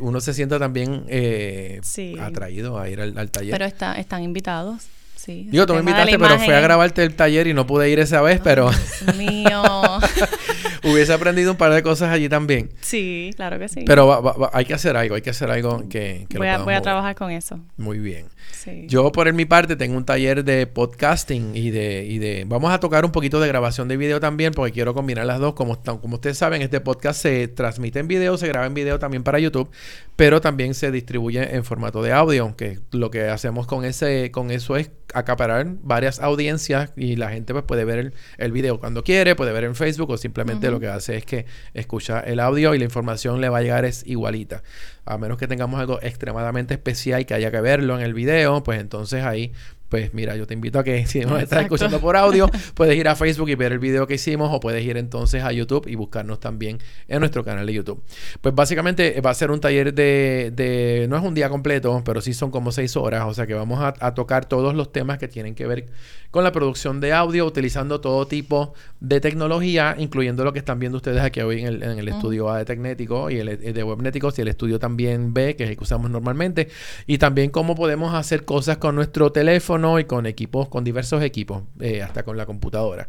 uno 0.00 0.20
se 0.20 0.34
sienta 0.34 0.58
también 0.58 1.04
eh, 1.08 1.78
Sí. 1.82 2.16
atraído 2.20 2.78
a 2.78 2.88
ir 2.90 3.00
al, 3.00 3.16
al 3.16 3.30
taller. 3.30 3.52
Pero 3.52 3.64
está, 3.64 3.94
están 3.94 4.22
invitados. 4.24 4.82
Sí. 5.24 5.46
Digo, 5.50 5.66
tú 5.66 5.74
me 5.74 5.80
invitaste, 5.80 6.18
pero 6.18 6.36
fui 6.38 6.52
a 6.52 6.60
grabarte 6.60 7.04
el 7.04 7.14
taller 7.14 7.46
y 7.46 7.54
no 7.54 7.64
pude 7.66 7.88
ir 7.90 8.00
esa 8.00 8.20
vez, 8.22 8.40
pero 8.42 8.70
Dios 8.70 9.16
mío. 9.16 9.62
hubiese 10.84 11.12
aprendido 11.12 11.52
un 11.52 11.56
par 11.56 11.72
de 11.72 11.82
cosas 11.82 12.10
allí 12.10 12.28
también. 12.28 12.70
sí, 12.80 13.30
claro 13.36 13.56
que 13.58 13.68
sí. 13.68 13.84
Pero 13.86 14.06
va- 14.08 14.20
va- 14.20 14.32
va- 14.32 14.50
hay 14.52 14.64
que 14.64 14.74
hacer 14.74 14.96
algo, 14.96 15.14
hay 15.14 15.22
que 15.22 15.30
hacer 15.30 15.48
algo 15.50 15.88
que, 15.88 16.26
que 16.28 16.34
lo 16.38 16.40
voy, 16.40 16.48
a, 16.48 16.58
voy 16.58 16.80
trabajar 16.82 17.14
con 17.14 17.30
eso. 17.30 17.60
Muy 17.76 17.98
bien. 18.00 18.26
Sí. 18.50 18.86
Yo 18.88 19.12
por 19.12 19.32
mi 19.32 19.44
parte 19.44 19.76
tengo 19.76 19.96
un 19.96 20.04
taller 20.04 20.44
de 20.44 20.66
podcasting 20.66 21.54
y 21.54 21.70
de, 21.70 22.04
y 22.04 22.18
de... 22.18 22.44
Vamos 22.46 22.72
a 22.72 22.80
tocar 22.80 23.04
un 23.04 23.12
poquito 23.12 23.38
de 23.40 23.46
grabación 23.48 23.86
de 23.88 23.96
video 23.96 24.18
también 24.20 24.52
porque 24.52 24.72
quiero 24.72 24.94
combinar 24.94 25.26
las 25.26 25.38
dos. 25.38 25.54
Como, 25.54 25.80
como 25.82 26.14
ustedes 26.16 26.38
saben, 26.38 26.62
este 26.62 26.80
podcast 26.80 27.20
se 27.22 27.46
transmite 27.48 28.00
en 28.00 28.08
video, 28.08 28.36
se 28.36 28.48
graba 28.48 28.66
en 28.66 28.74
video 28.74 28.98
también 28.98 29.22
para 29.22 29.38
YouTube, 29.38 29.70
pero 30.16 30.40
también 30.40 30.74
se 30.74 30.90
distribuye 30.90 31.54
en 31.54 31.64
formato 31.64 32.02
de 32.02 32.12
audio, 32.12 32.56
que 32.56 32.80
lo 32.90 33.10
que 33.10 33.28
hacemos 33.28 33.66
con, 33.66 33.84
ese, 33.84 34.30
con 34.32 34.50
eso 34.50 34.76
es 34.76 34.90
acaparar 35.14 35.66
varias 35.82 36.20
audiencias 36.20 36.92
y 36.96 37.16
la 37.16 37.30
gente 37.30 37.52
pues 37.52 37.64
puede 37.64 37.84
ver 37.84 37.98
el, 37.98 38.14
el 38.38 38.52
video 38.52 38.80
cuando 38.80 39.04
quiere, 39.04 39.34
puede 39.34 39.52
ver 39.52 39.64
en 39.64 39.74
Facebook 39.74 40.10
o 40.10 40.16
simplemente 40.16 40.70
lo 40.70 40.80
que 40.80 40.88
hace 40.88 41.16
es 41.16 41.24
que 41.24 41.46
escucha 41.74 42.20
el 42.20 42.40
audio 42.40 42.74
y 42.74 42.78
la 42.78 42.84
información 42.84 43.40
le 43.40 43.48
va 43.48 43.58
a 43.58 43.62
llegar 43.62 43.84
es 43.84 44.04
igualita. 44.06 44.62
A 45.04 45.18
menos 45.18 45.38
que 45.38 45.48
tengamos 45.48 45.80
algo 45.80 45.98
extremadamente 46.02 46.74
especial 46.74 47.26
que 47.26 47.34
haya 47.34 47.50
que 47.50 47.60
verlo 47.60 47.98
en 47.98 48.04
el 48.04 48.14
video, 48.14 48.62
pues 48.62 48.80
entonces 48.80 49.24
ahí, 49.24 49.52
pues 49.92 50.14
mira, 50.14 50.34
yo 50.36 50.46
te 50.46 50.54
invito 50.54 50.78
a 50.78 50.84
que 50.84 51.04
si 51.06 51.20
nos 51.20 51.42
estás 51.42 51.60
escuchando 51.64 52.00
por 52.00 52.16
audio, 52.16 52.48
puedes 52.72 52.96
ir 52.96 53.06
a 53.08 53.14
Facebook 53.14 53.50
y 53.50 53.54
ver 53.56 53.72
el 53.72 53.78
video 53.78 54.06
que 54.06 54.14
hicimos 54.14 54.48
o 54.50 54.58
puedes 54.58 54.82
ir 54.82 54.96
entonces 54.96 55.42
a 55.44 55.52
YouTube 55.52 55.86
y 55.86 55.96
buscarnos 55.96 56.40
también 56.40 56.78
en 57.08 57.20
nuestro 57.20 57.44
canal 57.44 57.66
de 57.66 57.74
YouTube. 57.74 58.02
Pues 58.40 58.54
básicamente 58.54 59.18
eh, 59.18 59.20
va 59.20 59.28
a 59.28 59.34
ser 59.34 59.50
un 59.50 59.60
taller 59.60 59.92
de, 59.92 60.50
de- 60.56 61.06
no 61.10 61.18
es 61.18 61.22
un 61.22 61.34
día 61.34 61.50
completo, 61.50 62.00
pero 62.06 62.22
sí 62.22 62.32
son 62.32 62.50
como 62.50 62.72
seis 62.72 62.96
horas, 62.96 63.24
o 63.26 63.34
sea 63.34 63.46
que 63.46 63.52
vamos 63.52 63.80
a, 63.80 63.92
a 64.00 64.14
tocar 64.14 64.46
todos 64.46 64.74
los 64.74 64.92
temas 64.92 65.18
que 65.18 65.28
tienen 65.28 65.54
que 65.54 65.66
ver 65.66 65.86
con 66.30 66.42
la 66.42 66.52
producción 66.52 66.98
de 67.00 67.12
audio, 67.12 67.44
utilizando 67.44 68.00
todo 68.00 68.26
tipo 68.26 68.72
de 69.00 69.20
tecnología, 69.20 69.94
incluyendo 69.98 70.42
lo 70.44 70.54
que 70.54 70.60
están 70.60 70.78
viendo 70.78 70.96
ustedes 70.96 71.20
aquí 71.20 71.42
hoy 71.42 71.60
en 71.60 71.66
el, 71.66 71.82
en 71.82 71.98
el 71.98 72.08
Ujú. 72.08 72.16
estudio 72.16 72.48
A 72.50 72.56
de 72.56 72.64
Tecnético 72.64 73.28
y 73.28 73.36
el, 73.40 73.48
el 73.50 73.74
de 73.74 73.82
Webnéticos 73.84 74.38
y 74.38 74.40
el 74.40 74.48
estudio 74.48 74.78
también 74.78 75.34
B, 75.34 75.54
que 75.54 75.64
es 75.64 75.70
el 75.70 75.76
que 75.76 75.84
usamos 75.84 76.10
normalmente, 76.10 76.68
y 77.06 77.18
también 77.18 77.50
cómo 77.50 77.74
podemos 77.74 78.14
hacer 78.14 78.46
cosas 78.46 78.78
con 78.78 78.94
nuestro 78.94 79.30
teléfono 79.32 79.81
y 79.98 80.04
con 80.04 80.26
equipos, 80.26 80.68
con 80.68 80.84
diversos 80.84 81.22
equipos, 81.22 81.62
eh, 81.80 82.02
hasta 82.02 82.22
con 82.22 82.36
la 82.36 82.46
computadora. 82.46 83.08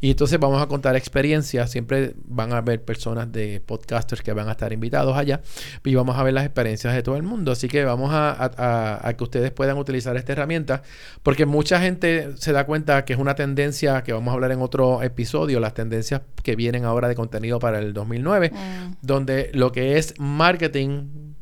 Y 0.00 0.10
entonces 0.12 0.38
vamos 0.38 0.62
a 0.62 0.66
contar 0.68 0.94
experiencias. 0.94 1.72
Siempre 1.72 2.14
van 2.24 2.52
a 2.52 2.58
haber 2.58 2.84
personas 2.84 3.32
de 3.32 3.60
podcasters 3.64 4.22
que 4.22 4.32
van 4.32 4.48
a 4.48 4.52
estar 4.52 4.72
invitados 4.72 5.16
allá. 5.16 5.40
Y 5.84 5.94
vamos 5.96 6.16
a 6.16 6.22
ver 6.22 6.34
las 6.34 6.44
experiencias 6.44 6.94
de 6.94 7.02
todo 7.02 7.16
el 7.16 7.24
mundo. 7.24 7.50
Así 7.50 7.66
que 7.66 7.84
vamos 7.84 8.12
a, 8.12 8.30
a- 8.30 8.52
a- 8.56 9.08
a 9.08 9.16
que 9.16 9.24
ustedes 9.24 9.50
puedan 9.50 9.76
utilizar 9.76 10.16
esta 10.16 10.30
herramienta. 10.32 10.82
Porque 11.24 11.46
mucha 11.46 11.80
gente 11.80 12.28
se 12.36 12.52
da 12.52 12.64
cuenta 12.64 13.04
que 13.04 13.14
es 13.14 13.18
una 13.18 13.34
tendencia 13.34 14.04
que 14.04 14.12
vamos 14.12 14.30
a 14.30 14.34
hablar 14.34 14.52
en 14.52 14.62
otro 14.62 15.02
episodio. 15.02 15.58
Las 15.58 15.74
tendencias 15.74 16.20
que 16.44 16.54
vienen 16.54 16.84
ahora 16.84 17.08
de 17.08 17.16
contenido 17.16 17.58
para 17.58 17.80
el 17.80 17.92
2009. 17.92 18.52
Mm, 18.54 18.92
Donde 19.02 19.50
lo 19.52 19.72
que 19.72 19.98
es 19.98 20.14
marketing 20.20 21.34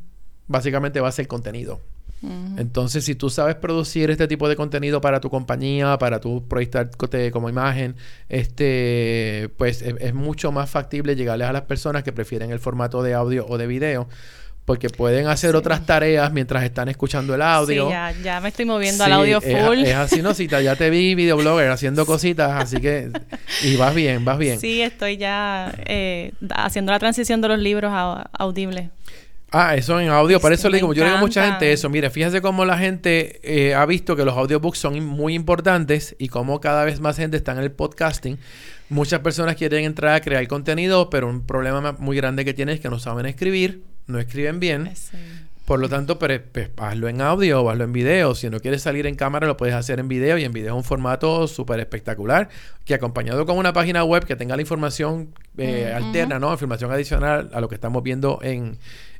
básicamente 0.46 1.00
va 1.00 1.08
a 1.08 1.12
ser 1.12 1.26
contenido. 1.26 1.80
Entonces, 2.58 3.04
si 3.04 3.14
tú 3.14 3.28
sabes 3.30 3.54
producir 3.56 4.10
este 4.10 4.26
tipo 4.28 4.48
de 4.48 4.56
contenido 4.56 5.00
para 5.00 5.20
tu 5.20 5.28
compañía, 5.30 5.98
para 5.98 6.20
tu 6.20 6.46
proyectarte 6.48 7.30
como 7.30 7.48
imagen, 7.48 7.96
este, 8.28 9.50
pues 9.56 9.82
es, 9.82 9.94
es 10.00 10.14
mucho 10.14 10.52
más 10.52 10.70
factible 10.70 11.16
llegarles 11.16 11.48
a 11.48 11.52
las 11.52 11.62
personas 11.62 12.02
que 12.02 12.12
prefieren 12.12 12.50
el 12.50 12.58
formato 12.58 13.02
de 13.02 13.14
audio 13.14 13.46
o 13.48 13.58
de 13.58 13.66
video, 13.66 14.08
porque 14.64 14.88
pueden 14.88 15.26
hacer 15.28 15.50
Sí. 15.52 15.56
otras 15.56 15.86
tareas 15.86 16.32
mientras 16.32 16.64
están 16.64 16.88
escuchando 16.88 17.34
el 17.34 17.42
audio. 17.42 17.84
Sí, 17.86 17.90
ya, 17.92 18.12
ya 18.22 18.40
me 18.40 18.48
estoy 18.48 18.64
moviendo 18.64 19.04
Sí, 19.04 19.10
al 19.10 19.18
audio 19.20 19.38
es- 19.42 19.64
full. 19.66 19.78
Es, 19.84 19.94
así, 19.94 20.22
¿no? 20.22 20.34
Cita, 20.34 20.60
ya 20.60 20.74
te 20.76 20.90
vi 20.90 21.14
videoblogger 21.14 21.70
haciendo 21.70 22.04
cositas, 22.06 22.50
así 22.62 22.80
que... 22.80 23.10
Y 23.62 23.76
vas 23.76 23.94
bien, 23.94 24.24
vas 24.24 24.38
bien. 24.38 24.58
Sí, 24.58 24.80
estoy 24.82 25.18
ya 25.18 25.72
eh, 25.86 26.32
haciendo 26.54 26.90
la 26.92 26.98
transición 26.98 27.40
de 27.40 27.48
los 27.48 27.58
libros 27.58 27.92
a 27.94 28.28
audibles. 28.32 28.90
Ah, 29.58 29.74
eso 29.74 29.98
en 30.00 30.08
audio. 30.08 30.38
Por 30.40 30.50
Sí, 30.50 30.54
eso 30.54 30.68
le 30.68 30.76
digo, 30.78 30.92
yo 30.92 31.02
le 31.02 31.10
digo 31.10 31.18
a 31.18 31.20
mucha 31.20 31.46
gente 31.46 31.72
eso. 31.72 31.88
Mire, 31.88 32.10
fíjese 32.10 32.42
cómo 32.42 32.64
la 32.64 32.76
gente 32.76 33.40
eh, 33.42 33.74
ha 33.74 33.86
visto 33.86 34.14
que 34.16 34.24
los 34.24 34.36
audiobooks 34.36 34.78
son 34.78 35.02
muy 35.04 35.34
importantes 35.34 36.14
y 36.18 36.28
cómo 36.28 36.60
cada 36.60 36.84
vez 36.84 37.00
más 37.00 37.16
gente 37.16 37.36
está 37.36 37.52
en 37.52 37.58
el 37.58 37.70
podcasting. 37.72 38.38
Muchas 38.88 39.20
personas 39.20 39.56
quieren 39.56 39.84
entrar 39.84 40.14
a 40.14 40.20
crear 40.20 40.46
contenido, 40.46 41.08
pero 41.10 41.28
un 41.28 41.46
problema 41.46 41.80
ma- 41.80 41.92
muy 41.98 42.16
grande 42.16 42.44
que 42.44 42.54
tienen 42.54 42.74
es 42.74 42.80
que 42.80 42.88
no 42.90 42.98
saben 42.98 43.24
escribir, 43.26 43.82
no 44.06 44.18
escriben 44.18 44.60
bien. 44.60 44.90
Sí. 44.94 45.16
Por 45.64 45.80
lo 45.80 45.88
tanto, 45.88 46.20
pero, 46.20 46.40
pues, 46.52 46.70
hazlo 46.76 47.08
en 47.08 47.20
audio 47.20 47.60
o 47.62 47.70
hazlo 47.70 47.82
en 47.82 47.92
video. 47.92 48.36
Si 48.36 48.48
no 48.48 48.60
quieres 48.60 48.82
salir 48.82 49.04
en 49.08 49.16
cámara, 49.16 49.48
lo 49.48 49.56
puedes 49.56 49.74
hacer 49.74 49.98
en 49.98 50.06
video. 50.06 50.38
Y 50.38 50.44
en 50.44 50.52
video 50.52 50.74
es 50.74 50.76
un 50.76 50.84
formato 50.84 51.48
súper 51.48 51.80
espectacular. 51.80 52.48
Que 52.84 52.94
acompañado 52.94 53.44
con 53.46 53.58
una 53.58 53.72
página 53.72 54.04
web 54.04 54.24
que 54.24 54.36
tenga 54.36 54.54
la 54.54 54.62
información 54.62 55.34
eh, 55.58 55.92
alterna, 55.92 56.38
¿no? 56.38 56.52
Información 56.52 56.92
adicional 56.92 57.50
a 57.52 57.60
lo 57.60 57.68
que 57.68 57.74
estamos 57.74 58.00
viendo 58.04 58.38
en, 58.42 58.78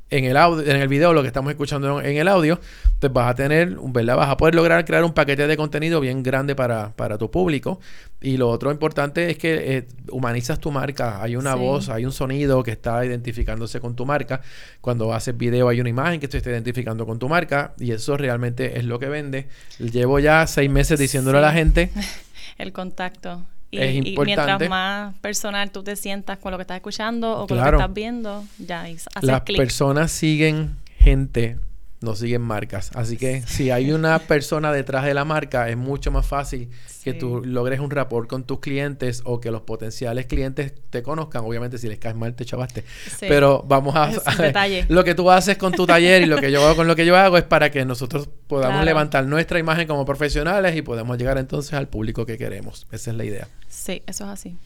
en 0.09 0.25
el 0.25 0.37
audio, 0.37 0.65
en 0.69 0.77
el 0.81 0.87
video, 0.87 1.13
lo 1.13 1.21
que 1.21 1.27
estamos 1.27 1.51
escuchando 1.51 2.01
en 2.01 2.17
el 2.17 2.27
audio, 2.27 2.59
pues 2.99 3.11
vas 3.11 3.29
a 3.31 3.35
tener, 3.35 3.75
¿verdad? 3.81 4.15
Vas 4.15 4.29
a 4.29 4.37
poder 4.37 4.55
lograr 4.55 4.85
crear 4.85 5.03
un 5.03 5.13
paquete 5.13 5.47
de 5.47 5.57
contenido 5.57 5.99
bien 5.99 6.23
grande 6.23 6.55
para, 6.55 6.91
para 6.95 7.17
tu 7.17 7.29
público. 7.29 7.79
Y 8.21 8.37
lo 8.37 8.49
otro 8.49 8.71
importante 8.71 9.29
es 9.29 9.37
que 9.37 9.77
eh, 9.77 9.87
humanizas 10.11 10.59
tu 10.59 10.71
marca. 10.71 11.21
Hay 11.21 11.35
una 11.35 11.53
Sí. 11.53 11.59
voz, 11.59 11.89
hay 11.89 12.05
un 12.05 12.11
sonido 12.11 12.63
que 12.63 12.71
está 12.71 13.05
identificándose 13.05 13.79
con 13.79 13.95
tu 13.95 14.05
marca. 14.05 14.41
Cuando 14.81 15.13
haces 15.13 15.37
video 15.37 15.67
hay 15.69 15.81
una 15.81 15.89
imagen 15.89 16.19
que 16.19 16.27
te 16.27 16.37
está 16.37 16.49
identificando 16.51 17.05
con 17.05 17.19
tu 17.19 17.27
marca. 17.29 17.73
Y 17.77 17.91
eso 17.91 18.17
realmente 18.17 18.77
es 18.79 18.85
lo 18.85 18.97
que 18.99 19.07
vende. 19.09 19.47
Llevo 19.77 20.19
ya 20.19 20.47
seis 20.47 20.69
meses 20.69 20.97
diciéndole 20.99 21.37
a 21.37 21.41
la 21.41 21.51
Sí. 21.51 21.57
gente. 21.57 21.91
El 22.57 22.71
contacto. 22.71 23.45
Y, 23.69 23.79
Es 23.79 23.93
y 23.95 23.97
importante. 24.09 24.25
mientras 24.45 24.69
más 24.69 25.15
personal 25.19 25.71
tú 25.71 25.83
te 25.83 25.95
sientas 25.95 26.37
con 26.37 26.51
lo 26.51 26.57
que 26.57 26.61
estás 26.61 26.77
escuchando 26.77 27.33
o 27.39 27.47
con 27.47 27.57
lo 27.57 27.63
Claro. 27.63 27.77
que 27.77 27.83
estás 27.83 27.93
viendo, 27.93 28.43
ya 28.59 28.89
y 28.89 28.93
haces 28.95 29.07
Las 29.21 29.41
clic. 29.41 29.57
personas 29.57 30.11
siguen 30.11 30.77
gente 30.97 31.57
no 31.99 32.15
siguen 32.15 32.41
marcas. 32.43 32.91
Así 32.93 33.17
que 33.17 33.41
si 33.43 33.71
hay 33.71 33.91
una 33.91 34.19
persona 34.19 34.71
detrás 34.71 35.03
de 35.05 35.13
la 35.13 35.25
marca, 35.25 35.69
es 35.69 35.77
mucho 35.77 36.11
más 36.11 36.25
fácil 36.27 36.69
que 37.03 37.13
tú 37.13 37.41
logres 37.43 37.79
un 37.79 37.89
rapport 37.89 38.27
con 38.29 38.43
tus 38.43 38.59
clientes 38.59 39.21
o 39.23 39.39
que 39.39 39.49
los 39.49 39.61
potenciales 39.61 40.25
clientes 40.25 40.73
te 40.89 41.01
conozcan. 41.01 41.43
Obviamente, 41.45 41.77
si 41.77 41.87
les 41.87 41.97
caes 41.99 42.15
mal, 42.15 42.35
te 42.35 42.43
chavaste. 42.45 42.83
Sí. 43.17 43.25
Pero 43.27 43.63
vamos 43.67 43.95
a... 43.95 44.07
Detalle. 44.41 44.85
Lo 44.89 45.03
que 45.05 45.15
tú 45.15 45.31
haces 45.31 45.57
con 45.57 45.71
tu 45.71 45.87
taller 45.87 46.21
y 46.21 46.25
lo 46.25 46.37
que 46.37 46.51
yo 46.51 46.63
hago 46.65 46.75
con 46.75 46.87
lo 46.87 46.95
que 46.95 47.05
yo 47.05 47.15
hago 47.17 47.37
es 47.37 47.43
para 47.43 47.71
que 47.71 47.83
nosotros 47.85 48.27
podamos 48.47 48.73
Claro. 48.77 48.85
levantar 48.85 49.25
nuestra 49.25 49.57
imagen 49.57 49.87
como 49.87 50.05
profesionales 50.05 50.75
y 50.75 50.81
podemos 50.81 51.17
llegar 51.17 51.37
entonces 51.37 51.73
al 51.73 51.87
público 51.87 52.25
que 52.25 52.37
queremos. 52.37 52.85
Esa 52.91 53.11
es 53.11 53.17
la 53.17 53.23
idea. 53.23 53.47
Sí, 53.69 54.03
eso 54.05 54.25
es 54.25 54.29
así. 54.29 54.57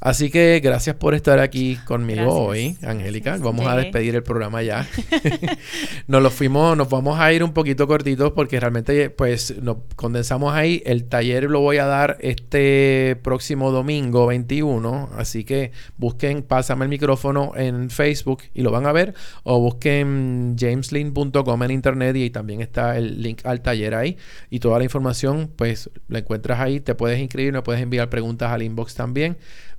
Así 0.00 0.30
que 0.30 0.60
gracias 0.62 0.94
por 0.94 1.14
estar 1.14 1.40
aquí 1.40 1.76
conmigo 1.84 2.22
Gracias. 2.22 2.40
hoy, 2.40 2.76
Angélica. 2.82 3.36
Vamos 3.38 3.66
a 3.66 3.74
despedir 3.76 4.14
el 4.14 4.22
programa 4.22 4.62
ya. 4.62 4.86
nos 6.06 6.22
lo 6.22 6.30
fuimos, 6.30 6.76
nos 6.76 6.88
vamos 6.88 7.18
a 7.18 7.32
ir 7.32 7.42
un 7.42 7.52
poquito 7.52 7.88
cortitos 7.88 8.32
porque 8.32 8.60
realmente 8.60 9.10
pues 9.10 9.60
nos 9.60 9.78
condensamos 9.96 10.54
ahí. 10.54 10.82
El 10.86 11.04
taller 11.04 11.44
lo 11.44 11.60
voy 11.60 11.78
a 11.78 11.86
dar 11.86 12.16
este 12.20 13.16
próximo 13.22 13.72
domingo 13.72 14.26
21, 14.26 15.10
así 15.16 15.44
que 15.44 15.72
busquen 15.96 16.42
Pásame 16.42 16.84
el 16.84 16.88
micrófono 16.88 17.52
en 17.56 17.90
Facebook 17.90 18.42
y 18.54 18.62
lo 18.62 18.70
van 18.70 18.86
a 18.86 18.92
ver 18.92 19.14
o 19.42 19.58
busquen 19.60 20.56
jameslin.com 20.58 21.62
en 21.62 21.70
internet 21.70 22.16
y 22.16 22.30
también 22.30 22.60
está 22.60 22.96
el 22.96 23.20
link 23.22 23.40
al 23.44 23.62
taller 23.62 23.94
ahí 23.94 24.16
y 24.50 24.60
toda 24.60 24.78
la 24.78 24.84
información 24.84 25.50
pues 25.56 25.90
la 26.08 26.20
encuentras 26.20 26.60
ahí, 26.60 26.80
te 26.80 26.94
puedes 26.94 27.18
inscribir, 27.18 27.52
me 27.52 27.62
puedes 27.62 27.82
enviar 27.82 28.08
preguntas 28.08 28.50
al 28.52 28.62
inbox 28.62 28.94
también 28.94 29.36